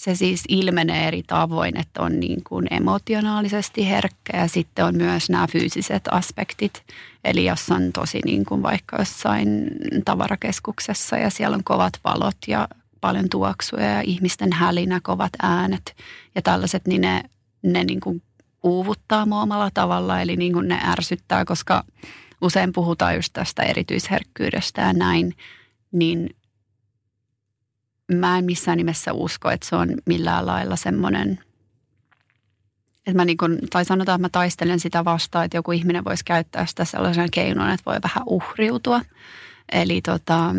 se 0.00 0.14
siis 0.14 0.44
ilmenee 0.48 1.08
eri 1.08 1.22
tavoin, 1.26 1.76
että 1.76 2.02
on 2.02 2.20
niin 2.20 2.44
kuin 2.44 2.66
emotionaalisesti 2.70 3.88
herkkä 3.88 4.36
ja 4.36 4.48
sitten 4.48 4.84
on 4.84 4.96
myös 4.96 5.30
nämä 5.30 5.46
fyysiset 5.46 6.02
aspektit. 6.10 6.82
Eli 7.24 7.44
jos 7.44 7.70
on 7.70 7.92
tosi 7.92 8.20
niin 8.24 8.44
kuin 8.44 8.62
vaikka 8.62 8.96
jossain 8.98 9.70
tavarakeskuksessa 10.04 11.16
ja 11.16 11.30
siellä 11.30 11.54
on 11.54 11.64
kovat 11.64 11.92
valot 12.04 12.36
ja 12.46 12.68
paljon 13.00 13.28
tuoksuja 13.30 13.86
ja 13.86 14.00
ihmisten 14.00 14.52
hälinä, 14.52 15.00
kovat 15.02 15.32
äänet 15.42 15.96
ja 16.34 16.42
tällaiset, 16.42 16.86
niin 16.86 17.00
ne, 17.00 17.22
ne 17.62 17.84
niin 17.84 18.00
kuin 18.00 18.22
uuvuttaa 18.62 19.26
mua 19.26 19.42
omalla 19.42 19.70
tavalla. 19.74 20.20
Eli 20.20 20.36
niin 20.36 20.52
kuin 20.52 20.68
ne 20.68 20.80
ärsyttää, 20.84 21.44
koska 21.44 21.84
usein 22.40 22.72
puhutaan 22.72 23.16
just 23.16 23.32
tästä 23.32 23.62
erityisherkkyydestä 23.62 24.82
ja 24.82 24.92
näin, 24.92 25.34
niin 25.92 26.30
mä 28.14 28.38
en 28.38 28.44
missään 28.44 28.78
nimessä 28.78 29.12
usko, 29.12 29.50
että 29.50 29.68
se 29.68 29.76
on 29.76 29.88
millään 30.06 30.46
lailla 30.46 30.76
semmoinen, 30.76 31.40
että 32.98 33.14
mä 33.14 33.24
niin 33.24 33.36
kun, 33.36 33.58
tai 33.70 33.84
sanotaan, 33.84 34.16
että 34.16 34.24
mä 34.24 34.28
taistelen 34.28 34.80
sitä 34.80 35.04
vastaan, 35.04 35.44
että 35.44 35.56
joku 35.56 35.72
ihminen 35.72 36.04
voisi 36.04 36.24
käyttää 36.24 36.66
sitä 36.66 36.84
sellaisen 36.84 37.30
keinon, 37.30 37.70
että 37.70 37.90
voi 37.90 37.98
vähän 38.02 38.22
uhriutua. 38.26 39.00
Eli 39.72 40.00
tota, 40.00 40.54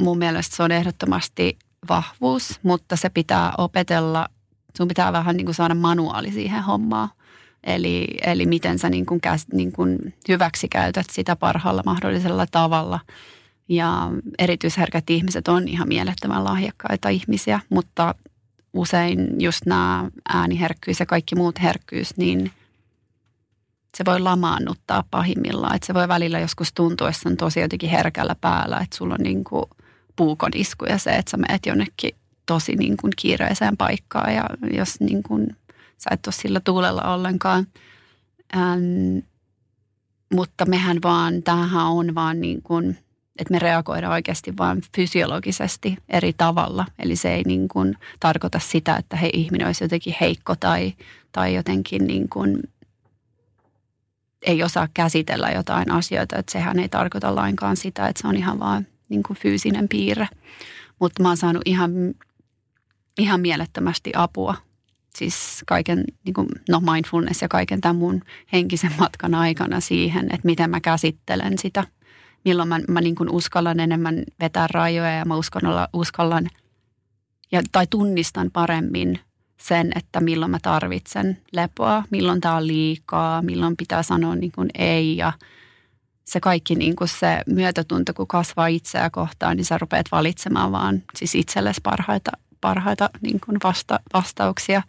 mun 0.00 0.18
mielestä 0.18 0.56
se 0.56 0.62
on 0.62 0.72
ehdottomasti 0.72 1.58
vahvuus, 1.88 2.60
mutta 2.62 2.96
se 2.96 3.08
pitää 3.08 3.52
opetella, 3.58 4.28
sun 4.76 4.88
pitää 4.88 5.12
vähän 5.12 5.36
niin 5.36 5.44
kuin 5.44 5.54
saada 5.54 5.74
manuaali 5.74 6.32
siihen 6.32 6.62
hommaan. 6.62 7.08
Eli, 7.64 8.06
eli 8.26 8.46
miten 8.46 8.78
sä 8.78 8.90
niin 8.90 9.06
kuin, 9.06 9.20
niin 9.52 9.72
kuin 9.72 10.14
hyväksi 10.28 10.68
käytät 10.68 11.06
sitä 11.12 11.36
parhaalla 11.36 11.82
mahdollisella 11.86 12.46
tavalla– 12.46 13.00
ja 13.68 14.10
erityisherkät 14.38 15.10
ihmiset 15.10 15.48
on 15.48 15.68
ihan 15.68 15.88
mielettömän 15.88 16.44
lahjakkaita 16.44 17.08
ihmisiä, 17.08 17.60
mutta 17.68 18.14
usein 18.72 19.28
just 19.38 19.66
nämä 19.66 20.10
ääniherkkyys 20.28 21.00
ja 21.00 21.06
kaikki 21.06 21.34
muut 21.34 21.62
herkkyys, 21.62 22.16
niin 22.16 22.50
se 23.96 24.04
voi 24.04 24.20
lamaannuttaa 24.20 25.04
pahimmillaan. 25.10 25.74
Että 25.74 25.86
se 25.86 25.94
voi 25.94 26.08
välillä 26.08 26.38
joskus 26.38 26.72
tuntua, 26.72 27.08
että 27.08 27.28
on 27.28 27.36
tosi 27.36 27.60
jotenkin 27.60 27.90
herkällä 27.90 28.36
päällä, 28.40 28.78
että 28.78 28.96
sulla 28.96 29.14
on 29.14 29.22
niin 29.22 29.44
kuin 29.44 29.64
puukon 30.16 30.50
isku 30.54 30.84
ja 30.84 30.98
se, 30.98 31.10
että 31.10 31.30
sä 31.30 31.36
menet 31.36 31.66
jonnekin 31.66 32.14
tosi 32.46 32.76
niin 32.76 32.96
kuin 32.96 33.12
kiireiseen 33.16 33.76
paikkaan 33.76 34.34
ja 34.34 34.44
jos 34.72 35.00
niin 35.00 35.22
kuin, 35.22 35.56
sä 35.98 36.10
et 36.12 36.26
ole 36.26 36.34
sillä 36.34 36.60
tuulella 36.60 37.14
ollenkaan. 37.14 37.66
Ähm, 38.56 39.18
mutta 40.34 40.66
mehän 40.66 40.98
vaan, 41.02 41.42
tämähän 41.42 41.86
on 41.86 42.14
vaan 42.14 42.40
niin 42.40 42.62
kuin– 42.62 42.98
että 43.38 43.52
me 43.52 43.58
reagoidaan 43.58 44.12
oikeasti 44.12 44.56
vain 44.56 44.82
fysiologisesti 44.96 45.96
eri 46.08 46.32
tavalla. 46.32 46.86
Eli 46.98 47.16
se 47.16 47.34
ei 47.34 47.42
niin 47.42 47.68
kuin 47.68 47.94
tarkoita 48.20 48.58
sitä, 48.58 48.96
että 48.96 49.16
he, 49.16 49.30
ihminen 49.32 49.66
olisi 49.66 49.84
jotenkin 49.84 50.14
heikko 50.20 50.56
tai, 50.56 50.94
tai 51.32 51.54
jotenkin 51.54 52.06
niin 52.06 52.28
kuin 52.28 52.62
ei 54.42 54.62
osaa 54.62 54.88
käsitellä 54.94 55.50
jotain 55.50 55.90
asioita. 55.90 56.36
Että 56.36 56.52
sehän 56.52 56.78
ei 56.78 56.88
tarkoita 56.88 57.34
lainkaan 57.34 57.76
sitä, 57.76 58.08
että 58.08 58.22
se 58.22 58.28
on 58.28 58.36
ihan 58.36 58.58
vain 58.58 58.86
niin 59.08 59.22
kuin 59.22 59.36
fyysinen 59.36 59.88
piirre. 59.88 60.28
Mutta 60.98 61.22
mä 61.22 61.28
oon 61.28 61.36
saanut 61.36 61.62
ihan, 61.64 61.90
ihan 63.18 63.40
mielettömästi 63.40 64.12
apua. 64.14 64.54
Siis 65.16 65.62
kaiken, 65.66 66.04
niin 66.24 66.34
kuin, 66.34 66.48
no 66.68 66.80
mindfulness 66.80 67.42
ja 67.42 67.48
kaiken 67.48 67.80
tämän 67.80 67.96
mun 67.96 68.22
henkisen 68.52 68.92
matkan 68.98 69.34
aikana 69.34 69.80
siihen, 69.80 70.24
että 70.24 70.46
miten 70.46 70.70
mä 70.70 70.80
käsittelen 70.80 71.58
sitä– 71.58 71.84
milloin 72.48 72.68
mä, 72.68 72.80
mä 72.88 73.00
niin 73.00 73.14
kuin 73.14 73.30
uskallan 73.30 73.80
enemmän 73.80 74.22
vetää 74.40 74.66
rajoja 74.70 75.10
ja 75.10 75.24
mä 75.24 75.36
uskallan, 75.36 75.88
uskallan 75.92 76.48
ja, 77.52 77.62
tai 77.72 77.86
tunnistan 77.86 78.50
paremmin 78.50 79.20
sen, 79.60 79.92
että 79.96 80.20
milloin 80.20 80.50
mä 80.50 80.58
tarvitsen 80.62 81.38
lepoa, 81.52 82.02
milloin 82.10 82.40
tämä 82.40 82.56
on 82.56 82.66
liikaa, 82.66 83.42
milloin 83.42 83.76
pitää 83.76 84.02
sanoa 84.02 84.34
niin 84.34 84.52
kuin 84.52 84.68
ei 84.78 85.16
ja 85.16 85.32
se 86.24 86.40
kaikki 86.40 86.74
niin 86.74 86.96
kuin 86.96 87.08
se 87.08 87.42
myötätunto, 87.46 88.14
kun 88.14 88.26
kasvaa 88.26 88.66
itseä 88.66 89.10
kohtaan, 89.10 89.56
niin 89.56 89.64
sä 89.64 89.78
rupeat 89.78 90.06
valitsemaan 90.12 90.72
vaan 90.72 91.02
siis 91.16 91.34
itsellesi 91.34 91.80
parhaita, 91.80 92.30
parhaita 92.60 93.10
niin 93.20 93.40
kuin 93.40 93.58
vasta, 93.64 94.00
vastauksia. 94.14 94.82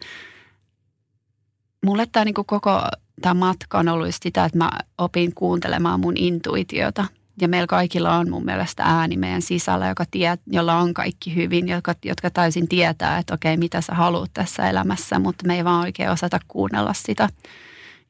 Mulle 1.84 2.06
tämä 2.12 2.24
niin 2.24 2.34
koko 2.34 2.82
tämä 3.22 3.34
matka 3.34 3.78
on 3.78 3.88
ollut 3.88 4.14
sitä, 4.22 4.44
että 4.44 4.58
mä 4.58 4.70
opin 4.98 5.34
kuuntelemaan 5.34 6.00
mun 6.00 6.16
intuitiota– 6.16 7.06
ja 7.40 7.48
meillä 7.48 7.66
kaikilla 7.66 8.16
on 8.16 8.30
mun 8.30 8.44
mielestä 8.44 8.82
ääni 8.82 9.16
meidän 9.16 9.42
sisällä, 9.42 9.88
joka 9.88 10.04
tie, 10.10 10.38
jolla 10.46 10.78
on 10.78 10.94
kaikki 10.94 11.34
hyvin, 11.34 11.68
jotka, 11.68 11.94
jotka 12.04 12.30
täysin 12.30 12.68
tietää, 12.68 13.18
että 13.18 13.34
okei, 13.34 13.56
mitä 13.56 13.80
sä 13.80 13.94
haluat 13.94 14.30
tässä 14.34 14.70
elämässä, 14.70 15.18
mutta 15.18 15.46
me 15.46 15.56
ei 15.56 15.64
vaan 15.64 15.80
oikein 15.80 16.10
osata 16.10 16.40
kuunnella 16.48 16.92
sitä. 16.94 17.28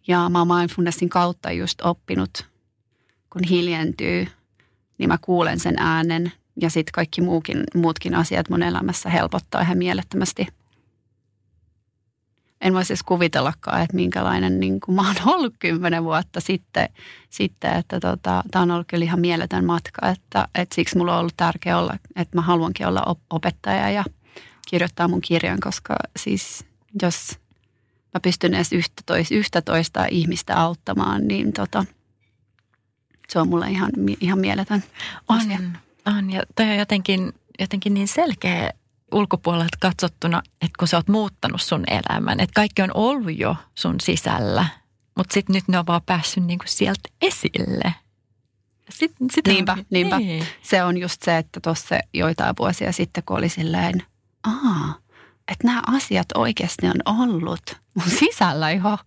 Ja 0.06 0.28
mä 0.28 0.38
oon 0.38 0.48
mindfulnessin 0.48 1.08
kautta 1.08 1.52
just 1.52 1.80
oppinut, 1.80 2.46
kun 3.30 3.42
hiljentyy, 3.44 4.26
niin 4.98 5.08
mä 5.08 5.18
kuulen 5.20 5.60
sen 5.60 5.74
äänen 5.78 6.32
ja 6.60 6.70
sitten 6.70 6.92
kaikki 6.92 7.20
muukin, 7.20 7.64
muutkin 7.74 8.14
asiat 8.14 8.48
mun 8.48 8.62
elämässä 8.62 9.10
helpottaa 9.10 9.60
ihan 9.60 9.78
mielettömästi– 9.78 10.46
en 12.60 12.74
voisi 12.74 12.92
edes 12.92 13.02
kuvitellakaan, 13.02 13.82
että 13.82 13.96
minkälainen 13.96 14.60
niin 14.60 14.80
kuin 14.80 14.94
mä 14.94 15.06
oon 15.06 15.34
ollut 15.34 15.54
kymmenen 15.58 16.04
vuotta 16.04 16.40
sitten, 16.40 16.88
sitten 17.30 17.76
että 17.76 18.00
tota, 18.00 18.42
tämä 18.50 18.62
on 18.62 18.70
ollut 18.70 18.86
kyllä 18.88 19.04
ihan 19.04 19.20
mieletön 19.20 19.64
matka, 19.64 20.08
että, 20.08 20.48
että 20.54 20.74
siksi 20.74 20.98
mulla 20.98 21.14
on 21.14 21.20
ollut 21.20 21.36
tärkeää 21.36 21.78
olla, 21.78 21.98
että 22.16 22.36
mä 22.38 22.42
haluankin 22.42 22.86
olla 22.86 23.16
opettaja 23.30 23.90
ja 23.90 24.04
kirjoittaa 24.68 25.08
mun 25.08 25.20
kirjan, 25.20 25.60
koska 25.60 25.96
siis 26.16 26.64
jos 27.02 27.38
mä 28.14 28.20
pystyn 28.22 28.54
edes 28.54 28.72
yhtä, 28.72 29.02
toista, 29.06 29.34
yhtä 29.34 29.62
toista 29.62 30.06
ihmistä 30.10 30.60
auttamaan, 30.60 31.28
niin 31.28 31.52
tota, 31.52 31.84
se 33.28 33.38
on 33.38 33.48
mulle 33.48 33.70
ihan, 33.70 33.90
ihan 34.20 34.38
mieletön 34.38 34.84
asia. 35.28 35.58
On, 36.06 36.16
on 36.16 36.30
ja 36.30 36.42
toi 36.56 36.70
on 36.70 36.76
jotenkin, 36.76 37.32
jotenkin 37.58 37.94
niin 37.94 38.08
selkeä 38.08 38.70
ulkopuolelta 39.12 39.76
katsottuna, 39.80 40.42
että 40.52 40.78
kun 40.78 40.88
sä 40.88 40.96
oot 40.96 41.08
muuttanut 41.08 41.62
sun 41.62 41.84
elämän, 41.86 42.40
että 42.40 42.54
kaikki 42.54 42.82
on 42.82 42.90
ollut 42.94 43.38
jo 43.38 43.56
sun 43.74 44.00
sisällä, 44.02 44.66
mutta 45.16 45.34
sitten 45.34 45.54
nyt 45.54 45.68
ne 45.68 45.78
on 45.78 45.86
vaan 45.86 46.02
päässyt 46.06 46.44
niinku 46.44 46.64
sieltä 46.68 47.08
esille. 47.22 47.94
Sit, 48.90 49.12
sitä 49.32 49.50
niinpä, 49.50 49.72
on, 49.72 49.84
niinpä. 49.90 50.18
Niin. 50.18 50.46
Se 50.62 50.84
on 50.84 50.98
just 50.98 51.22
se, 51.22 51.36
että 51.36 51.60
tuossa 51.60 51.98
joitain 52.14 52.54
vuosia 52.58 52.92
sitten, 52.92 53.22
kun 53.26 53.38
oli 53.38 53.48
silleen, 53.48 54.02
aa, 54.44 54.94
että 55.50 55.66
nämä 55.66 55.82
asiat 55.86 56.26
oikeasti 56.34 56.86
on 56.86 57.16
ollut 57.18 57.76
mun 57.94 58.10
sisällä 58.20 58.70
jo. 58.70 58.98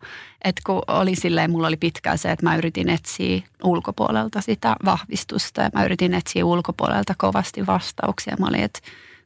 Että 0.43 0.61
kun 0.65 0.81
oli 0.87 1.15
silleen, 1.15 1.51
mulla 1.51 1.67
oli 1.67 1.77
pitkään 1.77 2.17
se, 2.17 2.31
että 2.31 2.45
mä 2.45 2.55
yritin 2.55 2.89
etsiä 2.89 3.41
ulkopuolelta 3.63 4.41
sitä 4.41 4.75
vahvistusta 4.85 5.61
ja 5.61 5.69
mä 5.73 5.85
yritin 5.85 6.13
etsiä 6.13 6.45
ulkopuolelta 6.45 7.13
kovasti 7.17 7.67
vastauksia. 7.67 8.35
Mä 8.39 8.47
olin, 8.47 8.63
että 8.63 8.79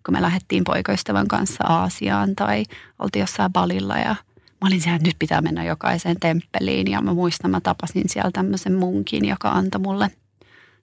kun 0.07 0.13
me 0.13 0.21
lähdettiin 0.21 0.63
poikaystävän 0.63 1.27
kanssa 1.27 1.63
Aasiaan 1.63 2.35
tai 2.35 2.63
oltiin 2.99 3.19
jossain 3.19 3.53
balilla 3.53 3.97
ja 3.97 4.15
mä 4.61 4.67
olin 4.67 4.81
siellä, 4.81 4.95
että 4.95 5.07
nyt 5.07 5.15
pitää 5.19 5.41
mennä 5.41 5.63
jokaiseen 5.63 6.19
temppeliin 6.19 6.91
ja 6.91 7.01
mä 7.01 7.13
muistan, 7.13 7.51
mä 7.51 7.61
tapasin 7.61 8.09
siellä 8.09 8.31
tämmöisen 8.31 8.73
munkin, 8.73 9.25
joka 9.25 9.49
antoi 9.49 9.81
mulle 9.81 10.11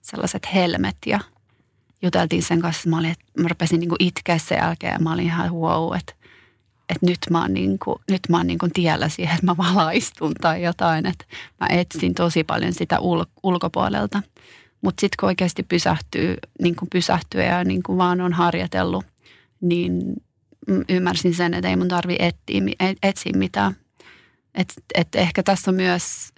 sellaiset 0.01 0.53
helmet 0.53 0.97
ja 1.05 1.19
juteltiin 2.01 2.43
sen 2.43 2.61
kanssa. 2.61 2.89
Mä, 2.89 2.97
olin, 2.97 3.11
että 3.11 3.41
mä 3.41 3.47
rupesin 3.47 3.79
niin 3.79 3.89
itkeä 3.99 4.37
sen 4.37 4.57
jälkeen 4.57 4.93
ja 4.93 4.99
mä 4.99 5.13
olin 5.13 5.25
ihan 5.25 5.53
wow, 5.53 5.95
että 5.95 6.13
että 6.89 7.05
nyt 7.05 7.19
mä 7.29 7.41
oon, 7.41 7.53
niin 7.53 7.79
kuin, 7.79 7.99
nyt 8.11 8.21
mä 8.29 8.37
oon 8.37 8.47
niin 8.47 8.59
kuin 8.59 8.71
tiellä 8.73 9.09
siihen, 9.09 9.35
että 9.35 9.45
mä 9.45 9.57
valaistun 9.57 10.33
tai 10.41 10.63
jotain. 10.63 11.05
Että 11.05 11.25
mä 11.59 11.67
etsin 11.69 12.13
tosi 12.13 12.43
paljon 12.43 12.73
sitä 12.73 12.99
ul- 12.99 13.39
ulkopuolelta. 13.43 14.21
Mutta 14.81 15.01
sitten 15.01 15.15
kun 15.19 15.27
oikeasti 15.27 15.63
pysähtyy, 15.63 16.35
niin 16.61 16.75
kuin 16.75 16.89
pysähtyy 16.89 17.41
ja 17.41 17.63
niin 17.63 17.83
kuin 17.83 17.97
vaan 17.97 18.21
on 18.21 18.33
harjoitellut, 18.33 19.05
niin 19.61 20.13
ymmärsin 20.89 21.33
sen, 21.33 21.53
että 21.53 21.69
ei 21.69 21.75
mun 21.75 21.87
tarvi 21.87 22.15
etsiä, 22.19 22.61
etsiä 23.03 23.31
mitään. 23.35 23.75
Et, 24.55 24.73
et 24.95 25.15
ehkä 25.15 25.43
tässä 25.43 25.71
on 25.71 25.75
myös, 25.75 26.29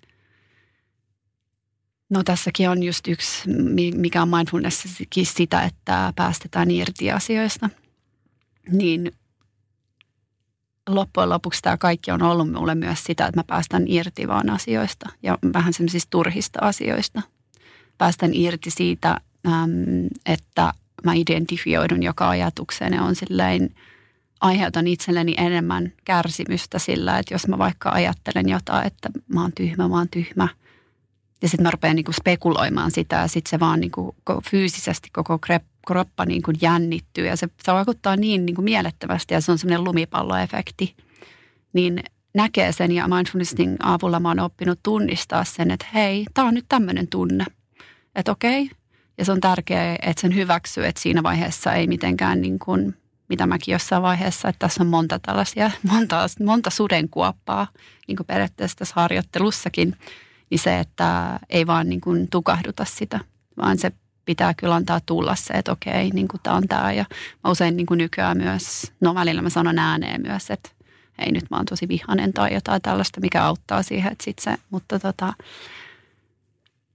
no 2.10 2.24
tässäkin 2.24 2.70
on 2.70 2.84
just 2.84 3.08
yksi, 3.08 3.50
mikä 3.96 4.22
on 4.22 4.30
mindfulnessissakin 4.30 5.26
sitä, 5.26 5.64
että 5.64 6.14
päästetään 6.16 6.72
irti 6.72 7.12
asioista. 7.12 7.70
Niin 8.72 9.12
loppujen 10.90 11.30
lopuksi 11.30 11.62
tämä 11.62 11.78
kaikki 11.78 12.12
on 12.12 12.22
ollut 12.22 12.52
mulle 12.52 12.76
myös 12.76 13.04
sitä, 13.04 13.26
että 13.26 13.40
mä 13.40 13.44
päästän 13.44 13.84
irti 13.88 14.28
vaan 14.28 14.50
asioista 14.50 15.10
ja 15.24 15.38
vähän 15.54 15.74
semmoisista 15.74 16.10
turhista 16.10 16.60
asioista. 16.62 17.22
Päästän 17.98 18.34
irti 18.34 18.72
siitä, 18.72 19.22
että 20.26 20.74
mä 21.04 21.14
identifioidun 21.14 22.04
joka 22.04 22.30
ajatukseen 22.30 22.94
ja 22.94 23.04
on 23.04 23.16
silleen, 23.16 23.70
aiheutan 24.42 24.88
itselleni 24.88 25.36
enemmän 25.38 25.94
kärsimystä 26.06 26.80
sillä, 26.80 27.20
että 27.20 27.34
jos 27.34 27.48
mä 27.48 27.58
vaikka 27.58 27.90
ajattelen 27.90 28.50
jotain, 28.50 28.88
että 28.88 29.10
mä 29.28 29.42
oon 29.42 29.52
tyhmä, 29.54 29.88
mä 29.88 29.98
oon 29.98 30.10
tyhmä. 30.10 30.48
Ja 31.42 31.50
sitten 31.50 31.64
mä 31.64 31.72
rupean 31.72 31.96
niinku 31.96 32.12
spekuloimaan 32.12 32.92
sitä 32.92 33.16
ja 33.16 33.28
sitten 33.28 33.50
se 33.50 33.60
vaan 33.60 33.80
niinku 33.80 34.16
fyysisesti 34.50 35.10
koko 35.14 35.40
kroppa 35.88 36.26
niinku 36.26 36.52
jännittyy 36.62 37.26
ja 37.26 37.36
se, 37.36 37.48
se 37.64 37.74
vaikuttaa 37.74 38.16
niin 38.16 38.46
niinku 38.46 38.62
mielettömästi 38.62 39.34
ja 39.34 39.42
se 39.42 39.52
on 39.52 39.58
semmoinen 39.58 39.84
lumipalloefekti. 39.84 40.96
Niin 41.74 42.04
näkee 42.34 42.72
sen 42.72 42.92
ja 42.92 43.08
mindfulnessin 43.08 43.78
avulla 43.84 44.20
mä 44.20 44.28
oon 44.28 44.40
oppinut 44.40 44.80
tunnistaa 44.84 45.44
sen, 45.44 45.72
että 45.72 45.86
hei, 45.94 46.26
tämä 46.34 46.48
on 46.48 46.54
nyt 46.54 46.66
tämmöinen 46.70 47.08
tunne. 47.08 47.46
Että 48.16 48.32
okei, 48.32 48.70
ja 49.18 49.26
se 49.26 49.32
on 49.32 49.42
tärkeää, 49.42 49.96
että 50.02 50.22
sen 50.22 50.36
hyväksyy, 50.36 50.86
että 50.86 51.02
siinä 51.02 51.24
vaiheessa 51.24 51.74
ei 51.74 51.88
mitenkään 51.88 52.42
niin 52.42 52.60
kuin, 52.60 52.96
mitä 53.30 53.48
mäkin 53.48 53.72
jossain 53.72 54.02
vaiheessa, 54.04 54.50
että 54.50 54.60
tässä 54.60 54.84
on 54.84 54.88
monta 54.88 55.20
tällaisia, 55.20 55.72
monta, 55.92 56.26
monta 56.46 56.70
sudenkuoppaa 56.70 57.68
niin 58.08 58.16
kuin 58.16 58.28
periaatteessa 58.28 58.78
tässä 58.78 58.94
harjoittelussakin, 58.96 59.96
niin 60.50 60.60
se, 60.60 60.80
että 60.80 61.40
ei 61.50 61.68
vaan 61.68 61.90
niin 61.90 62.02
kuin 62.02 62.28
tukahduta 62.30 62.86
sitä, 62.86 63.20
vaan 63.58 63.78
se 63.78 63.92
pitää 64.26 64.54
kyllä 64.54 64.76
antaa 64.76 65.00
tulla 65.06 65.36
se, 65.36 65.54
että 65.54 65.72
okei, 65.72 66.10
niin 66.10 66.28
kuin 66.28 66.42
tämä 66.44 66.56
on 66.56 66.68
tämä. 66.68 66.92
Ja 66.92 67.06
mä 67.44 67.52
usein 67.52 67.78
niin 67.78 67.86
kuin 67.86 67.98
nykyään 67.98 68.38
myös, 68.38 68.92
no 69.02 69.16
välillä 69.16 69.42
mä 69.42 69.50
sanon 69.50 69.80
ääneen 69.80 70.22
myös, 70.22 70.52
että 70.52 70.70
ei 71.20 71.32
nyt 71.32 71.46
mä 71.52 71.58
oon 71.58 71.66
tosi 71.66 71.88
vihanen 71.88 72.34
tai 72.34 72.54
jotain 72.54 72.82
tällaista, 72.82 73.22
mikä 73.22 73.44
auttaa 73.44 73.84
siihen, 73.84 74.12
että 74.12 74.24
sit 74.24 74.40
se, 74.40 74.56
mutta 74.70 75.00
tota, 75.00 75.34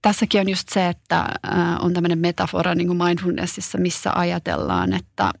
tässäkin 0.03 0.41
on 0.41 0.49
just 0.49 0.69
se, 0.69 0.87
että 0.87 1.19
äh, 1.19 1.85
on 1.85 1.93
tämmöinen 1.93 2.19
metafora 2.19 2.75
niin 2.75 2.87
kuin 2.87 2.97
mindfulnessissa, 2.97 3.77
missä 3.77 4.11
ajatellaan, 4.15 4.93
että 4.93 5.31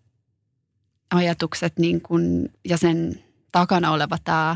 ajatukset 1.11 1.79
niin 1.79 2.01
kuin, 2.01 2.51
ja 2.65 2.77
sen 2.77 3.23
takana 3.51 3.91
oleva 3.91 4.17
tämä 4.23 4.55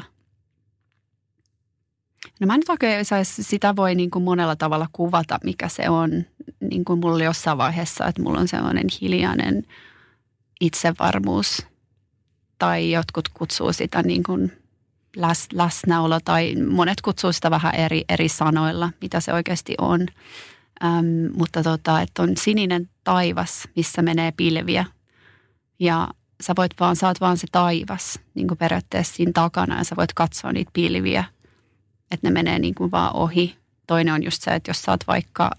No 2.39 2.47
mä 2.47 2.53
en 2.53 2.59
nyt 2.59 2.69
oikein 2.69 3.05
saisi, 3.05 3.43
sitä 3.43 3.75
voi 3.75 3.95
niin 3.95 4.11
kuin 4.11 4.23
monella 4.23 4.55
tavalla 4.55 4.87
kuvata, 4.91 5.39
mikä 5.43 5.67
se 5.67 5.89
on. 5.89 6.25
Niin 6.59 6.85
kuin 6.85 6.99
mulla 6.99 7.15
oli 7.15 7.23
jossain 7.23 7.57
vaiheessa, 7.57 8.05
että 8.07 8.21
mulla 8.21 8.39
on 8.39 8.47
sellainen 8.47 8.85
hiljainen 9.01 9.63
itsevarmuus. 10.61 11.67
Tai 12.59 12.91
jotkut 12.91 13.29
kutsuu 13.29 13.73
sitä 13.73 14.03
niin 14.03 14.23
kuin 14.23 14.51
läs, 15.15 15.47
läsnäolo 15.53 16.19
tai 16.25 16.55
monet 16.55 17.01
kutsuu 17.01 17.33
sitä 17.33 17.51
vähän 17.51 17.75
eri, 17.75 18.05
eri 18.09 18.29
sanoilla, 18.29 18.89
mitä 19.01 19.19
se 19.19 19.33
oikeasti 19.33 19.75
on. 19.77 20.07
Ähm, 20.83 21.37
mutta 21.37 21.63
tota, 21.63 22.01
että 22.01 22.23
on 22.23 22.37
sininen 22.37 22.89
taivas, 23.03 23.67
missä 23.75 24.01
menee 24.01 24.31
pilviä. 24.31 24.85
Ja 25.79 26.07
sä 26.41 26.53
voit 26.57 26.71
vaan, 26.79 26.95
sä 26.95 27.07
oot 27.07 27.21
vaan 27.21 27.37
se 27.37 27.47
taivas 27.51 28.19
niin 28.33 28.47
kuin 28.47 28.57
periaatteessa 28.57 29.15
siinä 29.15 29.31
takana 29.33 29.77
ja 29.77 29.83
sä 29.83 29.95
voit 29.95 30.13
katsoa 30.13 30.51
niitä 30.51 30.71
pilviä, 30.73 31.23
että 32.11 32.27
ne 32.27 32.31
menee 32.31 32.59
niin 32.59 32.75
kuin 32.75 32.91
vaan 32.91 33.15
ohi. 33.15 33.57
Toinen 33.87 34.13
on 34.13 34.23
just 34.23 34.41
se, 34.41 34.51
että 34.51 34.69
jos 34.69 34.81
sä 34.81 34.91
oot 34.91 35.07
vaikka 35.07 35.51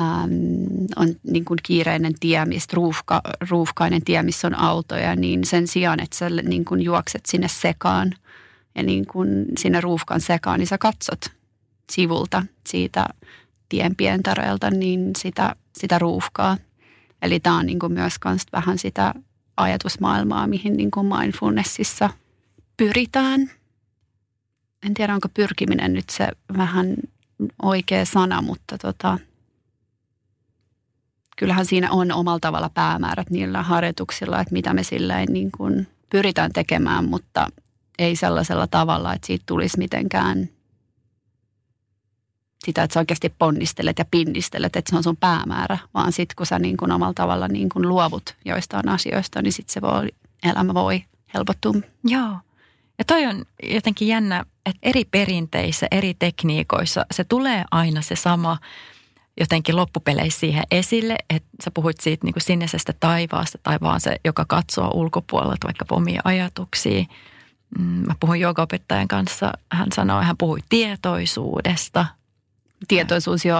äm, 0.00 0.86
on 0.96 1.08
niin 1.30 1.44
kuin 1.44 1.58
kiireinen 1.62 2.14
tie, 2.20 2.44
mistä 2.44 2.74
ruuhka, 2.76 3.20
ruuhkainen 3.50 4.04
tie, 4.04 4.22
missä 4.22 4.46
on 4.46 4.54
autoja, 4.54 5.16
niin 5.16 5.44
sen 5.44 5.66
sijaan, 5.68 6.00
että 6.00 6.16
sä 6.16 6.30
niin 6.30 6.64
kuin 6.64 6.82
juokset 6.82 7.26
sinne 7.26 7.48
sekaan 7.48 8.14
ja 8.74 8.82
niin 8.82 9.06
kuin 9.06 9.44
sinne 9.58 9.80
ruuhkan 9.80 10.20
sekaan, 10.20 10.58
niin 10.58 10.66
sä 10.66 10.78
katsot 10.78 11.24
sivulta 11.92 12.42
siitä 12.66 13.06
tien 13.68 13.96
pientareelta 13.96 14.70
niin 14.70 15.10
sitä, 15.18 15.56
sitä 15.78 15.98
ruuhkaa. 15.98 16.56
Eli 17.22 17.40
tämä 17.40 17.56
on 17.56 17.66
niin 17.66 17.78
kuin 17.78 17.92
myös 17.92 18.14
vähän 18.52 18.78
sitä 18.78 19.14
ajatusmaailmaa, 19.56 20.46
mihin 20.46 20.76
niin 20.76 20.90
kuin 20.90 21.06
mindfulnessissa 21.06 22.10
pyritään. 22.76 23.50
En 24.86 24.94
tiedä, 24.94 25.14
onko 25.14 25.28
pyrkiminen 25.34 25.92
nyt 25.92 26.10
se 26.10 26.28
vähän 26.56 26.96
oikea 27.62 28.04
sana, 28.04 28.42
mutta 28.42 28.78
tota, 28.78 29.18
kyllähän 31.36 31.66
siinä 31.66 31.90
on 31.90 32.12
omalla 32.12 32.40
tavalla 32.40 32.70
päämäärät 32.74 33.30
niillä 33.30 33.62
harjoituksilla, 33.62 34.40
että 34.40 34.52
mitä 34.52 34.74
me 34.74 34.82
silleen 34.82 35.28
niin 35.32 35.50
kuin 35.56 35.86
pyritään 36.10 36.52
tekemään, 36.52 37.04
mutta 37.04 37.46
ei 37.98 38.16
sellaisella 38.16 38.66
tavalla, 38.66 39.14
että 39.14 39.26
siitä 39.26 39.42
tulisi 39.46 39.78
mitenkään 39.78 40.48
sitä, 42.64 42.82
että 42.82 42.94
sä 42.94 43.00
oikeasti 43.00 43.34
ponnistelet 43.38 43.98
ja 43.98 44.04
pinnistelet, 44.10 44.76
että 44.76 44.90
se 44.90 44.96
on 44.96 45.02
sun 45.02 45.16
päämäärä, 45.16 45.78
vaan 45.94 46.12
sitten 46.12 46.36
kun 46.36 46.46
sä 46.46 46.58
niin 46.58 46.76
kuin 46.76 46.92
omalla 46.92 47.14
tavalla 47.14 47.48
niin 47.48 47.68
kuin 47.68 47.88
luovut 47.88 48.34
joistain 48.44 48.88
asioista, 48.88 49.42
niin 49.42 49.52
sitten 49.52 49.72
se 49.72 49.80
voi, 49.80 50.08
elämä 50.42 50.74
voi 50.74 51.04
helpottua. 51.34 51.74
Joo. 52.04 52.38
Ja 52.98 53.04
toi 53.06 53.26
on 53.26 53.44
jotenkin 53.62 54.08
jännä, 54.08 54.44
että 54.66 54.78
eri 54.82 55.04
perinteissä, 55.04 55.86
eri 55.90 56.14
tekniikoissa 56.18 57.06
se 57.10 57.24
tulee 57.24 57.64
aina 57.70 58.02
se 58.02 58.16
sama 58.16 58.58
jotenkin 59.40 59.76
loppupeleissä 59.76 60.40
siihen 60.40 60.64
esille, 60.70 61.16
että 61.30 61.48
sä 61.64 61.70
puhuit 61.70 62.00
siitä 62.00 62.24
niin 62.24 62.32
kuin 62.32 62.42
sinisestä 62.42 62.92
taivaasta 63.00 63.58
tai 63.62 63.78
vaan 63.80 64.00
se, 64.00 64.16
joka 64.24 64.44
katsoo 64.48 64.90
ulkopuolelta 64.94 65.66
vaikka 65.66 65.84
omia 65.90 66.20
ajatuksia. 66.24 67.04
Mm, 67.78 67.84
mä 67.84 68.14
puhuin 68.20 68.40
joogaopettajan 68.40 69.08
kanssa, 69.08 69.52
hän 69.72 69.88
sanoi, 69.94 70.24
hän 70.24 70.36
puhui 70.36 70.58
tietoisuudesta, 70.68 72.06
tietoisuus 72.88 73.44
jo 73.44 73.56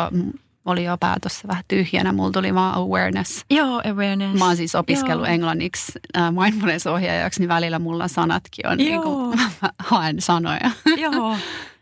oli 0.67 0.85
jo 0.85 0.97
päätössä 0.99 1.49
vähän 1.49 1.65
tyhjänä. 1.69 2.13
Mulla 2.13 2.31
tuli 2.31 2.55
vaan 2.55 2.75
awareness. 2.75 3.45
Joo, 3.51 3.83
awareness. 3.93 4.39
Mä 4.39 4.47
oon 4.47 4.57
siis 4.57 4.75
opiskellut 4.75 5.27
Joo. 5.27 5.35
englanniksi 5.35 5.93
äh, 6.17 6.33
mindfulness-ohjaajaksi, 6.33 7.41
niin 7.41 7.49
välillä 7.49 7.79
mulla 7.79 8.09
sanatkin 8.09 8.69
on, 8.69 8.79
niin 8.79 9.03
kuin, 9.03 9.39
mä 9.63 9.71
haen 9.79 10.21
sanoja. 10.21 10.71
Joo. 10.97 11.37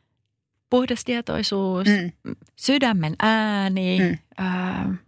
Puhdas 0.75 1.05
tietoisuus, 1.05 1.87
mm. 1.87 2.37
sydämen 2.57 3.15
ääni, 3.23 3.99
mm. 3.99 4.45
äh, 4.47 4.99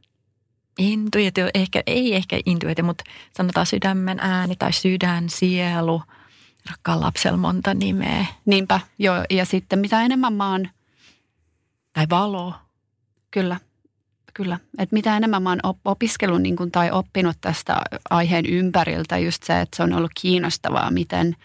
intuitio, 0.79 1.49
ehkä, 1.55 1.83
ei 1.87 2.15
ehkä 2.15 2.41
intuitio, 2.47 2.85
mutta 2.85 3.05
sanotaan 3.37 3.67
sydämen 3.67 4.19
ääni 4.21 4.57
tai 4.57 4.73
sydän, 4.73 5.31
sielu. 5.31 6.03
Rakkaan 6.71 7.01
lapsella 7.01 7.37
monta 7.37 7.75
nimeä. 7.75 8.27
Niinpä, 8.45 8.81
joo. 8.99 9.25
Ja 9.31 9.45
sitten 9.45 9.79
mitä 9.79 10.03
enemmän 10.03 10.33
mä 10.33 10.51
oon 10.51 10.69
tai 11.93 12.07
valo. 12.11 12.55
Kyllä, 13.31 13.57
kyllä. 14.35 14.59
Et 14.79 14.93
mitä 14.93 15.17
enemmän 15.17 15.43
mä 15.43 15.49
oon 15.49 15.77
opiskellut 15.85 16.43
niin 16.43 16.57
kun, 16.57 16.73
tai 16.73 16.91
oppinut 16.91 17.37
tästä 17.41 17.81
aiheen 18.11 18.47
ympäriltä, 18.47 19.19
just 19.19 19.43
se, 19.43 19.61
että 19.61 19.77
se 19.77 19.83
on 19.83 19.93
ollut 19.93 20.13
kiinnostavaa, 20.21 20.91
miten 20.91 21.37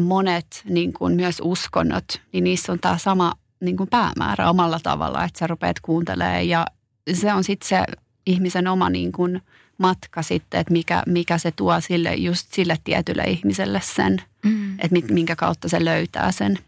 monet 0.00 0.62
niin 0.68 0.92
kun, 0.92 1.12
myös 1.12 1.40
uskonnot, 1.44 2.04
niin 2.32 2.44
niissä 2.44 2.72
on 2.72 2.78
tämä 2.78 2.98
sama 2.98 3.32
niin 3.60 3.76
kun, 3.76 3.88
päämäärä 3.88 4.50
omalla 4.50 4.80
tavalla, 4.82 5.24
että 5.24 5.38
sä 5.38 5.46
rupeat 5.46 5.80
kuuntelemaan 5.80 6.48
ja 6.48 6.66
se 7.12 7.34
on 7.34 7.44
sitten 7.44 7.68
se 7.68 7.84
ihmisen 8.26 8.68
oma 8.68 8.90
niin 8.90 9.12
kun, 9.12 9.40
matka 9.78 10.22
sitten, 10.22 10.60
että 10.60 10.72
mikä, 10.72 11.02
mikä 11.06 11.38
se 11.38 11.50
tuo 11.50 11.80
sille, 11.80 12.14
just 12.14 12.52
sille 12.52 12.76
tietylle 12.84 13.22
ihmiselle 13.22 13.80
sen, 13.84 14.22
mm. 14.44 14.74
että 14.78 15.14
minkä 15.14 15.36
kautta 15.36 15.68
se 15.68 15.84
löytää 15.84 16.32
sen 16.32 16.58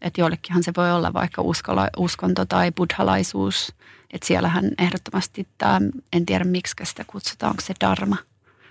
että 0.00 0.20
joillekinhan 0.20 0.62
se 0.62 0.72
voi 0.76 0.92
olla 0.92 1.12
vaikka 1.12 1.42
uskola, 1.42 1.88
uskonto 1.96 2.44
tai 2.46 2.72
buddhalaisuus. 2.72 3.74
Että 4.12 4.26
siellähän 4.26 4.70
ehdottomasti 4.78 5.46
tämä, 5.58 5.80
en 6.12 6.26
tiedä 6.26 6.44
miksi 6.44 6.84
sitä 6.84 7.04
kutsutaan, 7.06 7.50
onko 7.50 7.60
se 7.60 7.74
dharma 7.80 8.16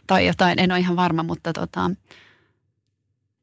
tai 0.08 0.28
jotain, 0.28 0.60
en 0.60 0.72
ole 0.72 0.80
ihan 0.80 0.96
varma, 0.96 1.24
mutta 1.24 1.54
tota, 1.54 1.92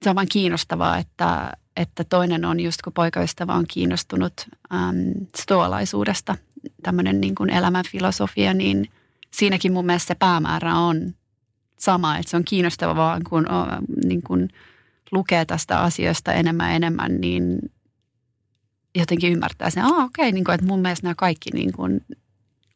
se 0.05 0.11
on 0.11 0.17
vain 0.17 0.29
kiinnostavaa, 0.29 0.99
että, 0.99 1.53
että 1.77 2.05
toinen 2.05 2.45
on 2.45 2.61
just 2.61 2.83
kun 2.83 2.93
poikaystävä 2.93 3.55
on 3.55 3.64
kiinnostunut 3.69 4.33
äm, 4.75 5.27
stoalaisuudesta, 5.37 6.37
tämmöinen 6.83 7.21
niin 7.21 7.35
kuin 7.35 7.51
elämänfilosofia, 7.51 8.55
niin 8.55 8.90
siinäkin 9.31 9.73
mun 9.73 9.87
mielestä 9.87 10.09
se 10.09 10.14
päämäärä 10.14 10.75
on 10.75 11.14
sama, 11.79 12.19
että 12.19 12.31
se 12.31 12.37
on 12.37 12.45
kiinnostavaa 12.45 12.97
vaan 12.97 13.23
kun, 13.29 13.47
niin 14.05 14.23
kun 14.23 14.49
lukee 15.11 15.45
tästä 15.45 15.81
asiasta 15.81 16.33
enemmän 16.33 16.69
ja 16.69 16.77
enemmän, 16.77 17.21
niin 17.21 17.59
jotenkin 18.95 19.33
ymmärtää 19.33 19.71
sen, 19.71 19.85
että 19.85 20.03
okei, 20.03 20.33
niin 20.33 20.45
kuin, 20.45 20.55
että 20.55 20.67
mun 20.67 20.81
mielestä 20.81 21.07
nämä 21.07 21.14
kaikki 21.14 21.51
niin 21.51 21.73
kuin, 21.73 22.05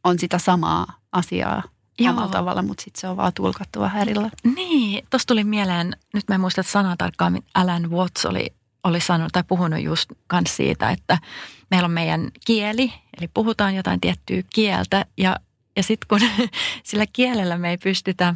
on 0.04 0.18
sitä 0.18 0.38
samaa 0.38 0.86
asiaa 1.12 1.62
Joo. 1.98 2.12
omalla 2.12 2.32
tavalla, 2.32 2.62
mutta 2.62 2.82
sitten 2.82 3.00
se 3.00 3.08
on 3.08 3.16
vaan 3.16 3.32
tulkattu 3.34 3.80
vähän 3.80 4.02
erillä. 4.02 4.30
Niin, 4.54 5.04
tuossa 5.10 5.26
tuli 5.26 5.44
mieleen, 5.44 5.96
nyt 6.14 6.24
mä 6.28 6.34
en 6.34 6.40
muista 6.40 6.62
sanaa 6.62 6.96
tarkkaan, 6.96 7.42
Alan 7.54 7.90
Watts 7.90 8.26
oli, 8.26 8.46
oli 8.84 9.00
sanonut 9.00 9.32
tai 9.32 9.44
puhunut 9.48 9.82
just 9.82 10.10
kans 10.26 10.56
siitä, 10.56 10.90
että 10.90 11.18
meillä 11.70 11.86
on 11.86 11.92
meidän 11.92 12.30
kieli, 12.46 12.92
eli 13.18 13.28
puhutaan 13.34 13.74
jotain 13.74 14.00
tiettyä 14.00 14.42
kieltä 14.54 15.06
ja, 15.16 15.36
ja 15.76 15.82
sitten 15.82 16.08
kun 16.08 16.20
sillä 16.84 17.04
kielellä 17.12 17.58
me 17.58 17.70
ei 17.70 17.78
pystytä 17.78 18.34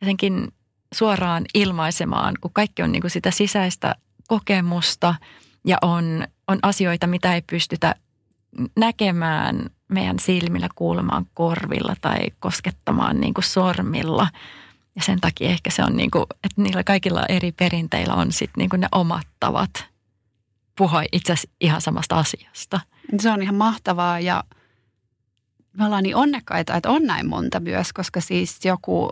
jotenkin 0.00 0.48
suoraan 0.94 1.44
ilmaisemaan, 1.54 2.34
kun 2.40 2.50
kaikki 2.52 2.82
on 2.82 2.92
niin 2.92 3.00
kuin 3.00 3.10
sitä 3.10 3.30
sisäistä 3.30 3.94
kokemusta 4.28 5.14
ja 5.64 5.78
on, 5.82 6.26
on 6.48 6.58
asioita, 6.62 7.06
mitä 7.06 7.34
ei 7.34 7.42
pystytä 7.42 7.94
näkemään 8.76 9.70
meidän 9.88 10.18
silmillä, 10.18 10.68
kuulemaan 10.74 11.26
korvilla 11.34 11.96
tai 12.00 12.18
koskettamaan 12.40 13.20
niin 13.20 13.34
kuin 13.34 13.44
sormilla. 13.44 14.28
Ja 14.96 15.02
sen 15.02 15.20
takia 15.20 15.48
ehkä 15.48 15.70
se 15.70 15.84
on 15.84 15.96
niin 15.96 16.10
kuin, 16.10 16.24
että 16.32 16.62
niillä 16.62 16.84
kaikilla 16.84 17.26
eri 17.28 17.52
perinteillä 17.52 18.14
on 18.14 18.32
sitten 18.32 18.60
niin 18.60 18.70
kuin 18.70 18.80
ne 18.80 18.88
omat 18.92 19.26
tavat 19.40 19.84
puhua 20.78 21.02
itse 21.12 21.32
asiassa 21.32 21.56
ihan 21.60 21.80
samasta 21.80 22.18
asiasta. 22.18 22.80
Se 23.18 23.30
on 23.30 23.42
ihan 23.42 23.54
mahtavaa 23.54 24.20
ja 24.20 24.44
me 25.78 25.84
ollaan 25.86 26.02
niin 26.02 26.16
onnekkaita, 26.16 26.74
että 26.74 26.90
on 26.90 27.02
näin 27.02 27.28
monta 27.28 27.60
myös, 27.60 27.92
koska 27.92 28.20
siis 28.20 28.64
joku 28.64 29.10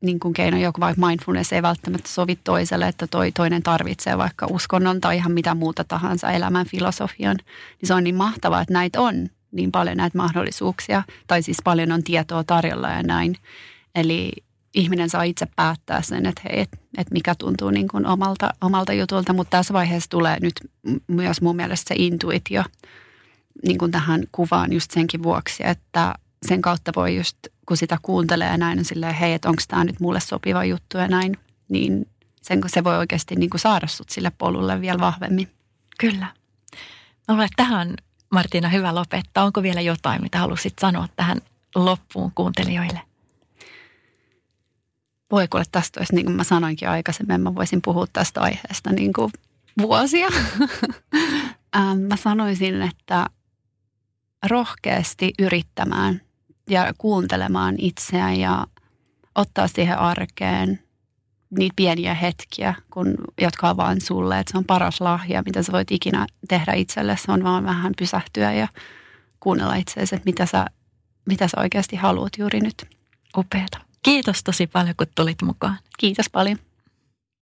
niin 0.00 0.20
kuin 0.20 0.34
keino, 0.34 0.56
joku 0.56 0.80
vaikka 0.80 1.06
mindfulness 1.06 1.52
ei 1.52 1.62
välttämättä 1.62 2.08
sovi 2.08 2.36
toiselle, 2.36 2.88
että 2.88 3.06
toi 3.06 3.32
toinen 3.32 3.62
tarvitsee 3.62 4.18
vaikka 4.18 4.46
uskonnon 4.50 5.00
tai 5.00 5.16
ihan 5.16 5.32
mitä 5.32 5.54
muuta 5.54 5.84
tahansa 5.84 6.30
elämän 6.30 6.66
filosofian, 6.66 7.36
niin 7.80 7.86
se 7.86 7.94
on 7.94 8.04
niin 8.04 8.14
mahtavaa, 8.14 8.60
että 8.60 8.74
näitä 8.74 9.00
on 9.00 9.28
niin 9.52 9.72
paljon 9.72 9.96
näitä 9.96 10.18
mahdollisuuksia, 10.18 11.02
tai 11.26 11.42
siis 11.42 11.58
paljon 11.64 11.92
on 11.92 12.02
tietoa 12.02 12.44
tarjolla 12.44 12.90
ja 12.90 13.02
näin. 13.02 13.36
Eli 13.94 14.32
ihminen 14.74 15.10
saa 15.10 15.22
itse 15.22 15.46
päättää 15.56 16.02
sen, 16.02 16.26
että 16.26 16.42
hei, 16.44 16.60
että 16.60 16.78
et 16.98 17.10
mikä 17.10 17.34
tuntuu 17.34 17.70
niin 17.70 17.88
kuin 17.88 18.06
omalta, 18.06 18.54
omalta 18.60 18.92
jutulta, 18.92 19.32
mutta 19.32 19.56
tässä 19.56 19.74
vaiheessa 19.74 20.10
tulee 20.10 20.40
nyt 20.40 20.54
myös 21.06 21.40
mun 21.40 21.56
mielestä 21.56 21.88
se 21.88 21.94
intuitio 21.98 22.64
niin 23.66 23.78
kuin 23.78 23.92
tähän 23.92 24.24
kuvaan 24.32 24.72
just 24.72 24.90
senkin 24.90 25.22
vuoksi, 25.22 25.62
että 25.66 26.14
sen 26.48 26.62
kautta 26.62 26.92
voi 26.96 27.16
just, 27.16 27.36
kun 27.66 27.76
sitä 27.76 27.98
kuuntelee 28.02 28.48
ja 28.48 28.56
näin, 28.56 28.78
on 28.78 28.84
silleen, 28.84 29.14
hei, 29.14 29.32
että 29.32 29.48
onko 29.48 29.62
tämä 29.68 29.84
nyt 29.84 30.00
mulle 30.00 30.20
sopiva 30.20 30.64
juttu 30.64 30.98
ja 30.98 31.08
näin, 31.08 31.36
niin 31.68 32.08
sen, 32.42 32.60
se 32.66 32.84
voi 32.84 32.96
oikeasti 32.96 33.36
niin 33.36 33.50
kuin 33.50 33.60
saada 33.60 33.86
sut 33.86 34.10
sille 34.10 34.32
polulle 34.38 34.80
vielä 34.80 34.98
vahvemmin. 34.98 35.48
Kyllä. 35.98 36.26
Luulen, 37.28 37.44
että 37.44 37.56
tähän 37.56 37.94
Martina 38.32 38.68
hyvä 38.68 38.94
lopettaa. 38.94 39.44
Onko 39.44 39.62
vielä 39.62 39.80
jotain, 39.80 40.22
mitä 40.22 40.38
halusit 40.38 40.78
sanoa 40.78 41.08
tähän 41.16 41.38
loppuun 41.74 42.32
kuuntelijoille? 42.34 43.00
Voi 45.30 45.48
kuule, 45.48 45.64
tästä 45.72 46.00
olisi, 46.00 46.14
niin 46.14 46.26
kuin 46.26 46.36
mä 46.36 46.44
sanoinkin 46.44 46.88
aikaisemmin, 46.88 47.40
mä 47.40 47.54
voisin 47.54 47.82
puhua 47.82 48.06
tästä 48.12 48.40
aiheesta 48.40 48.92
niin 48.92 49.12
kuin 49.12 49.32
vuosia. 49.82 50.28
Ähm, 51.76 52.00
mä 52.00 52.16
sanoisin, 52.16 52.82
että 52.82 53.26
rohkeasti 54.46 55.32
yrittämään 55.38 56.20
ja 56.70 56.94
kuuntelemaan 56.98 57.74
itseään 57.78 58.40
ja 58.40 58.66
ottaa 59.34 59.68
siihen 59.68 59.98
arkeen 59.98 60.80
niitä 61.58 61.72
pieniä 61.76 62.14
hetkiä, 62.14 62.74
kun, 62.90 63.14
jotka 63.40 63.70
on 63.70 63.76
vaan 63.76 64.00
sulle. 64.00 64.38
Että 64.38 64.50
se 64.50 64.58
on 64.58 64.64
paras 64.64 65.00
lahja, 65.00 65.42
mitä 65.46 65.62
sä 65.62 65.72
voit 65.72 65.90
ikinä 65.90 66.26
tehdä 66.48 66.72
itselle. 66.72 67.16
Se 67.16 67.32
on 67.32 67.44
vaan 67.44 67.64
vähän 67.64 67.92
pysähtyä 67.98 68.52
ja 68.52 68.68
kuunnella 69.40 69.74
itseäsi, 69.74 70.14
että 70.14 70.26
mitä 70.26 70.46
sä, 70.46 70.66
mitä 71.26 71.48
sä 71.48 71.60
oikeasti 71.60 71.96
haluat 71.96 72.32
juuri 72.38 72.60
nyt. 72.60 72.86
Upeata. 73.36 73.78
Kiitos 74.02 74.44
tosi 74.44 74.66
paljon, 74.66 74.94
kun 74.96 75.06
tulit 75.14 75.42
mukaan. 75.42 75.78
Kiitos 75.98 76.30
paljon. 76.30 76.58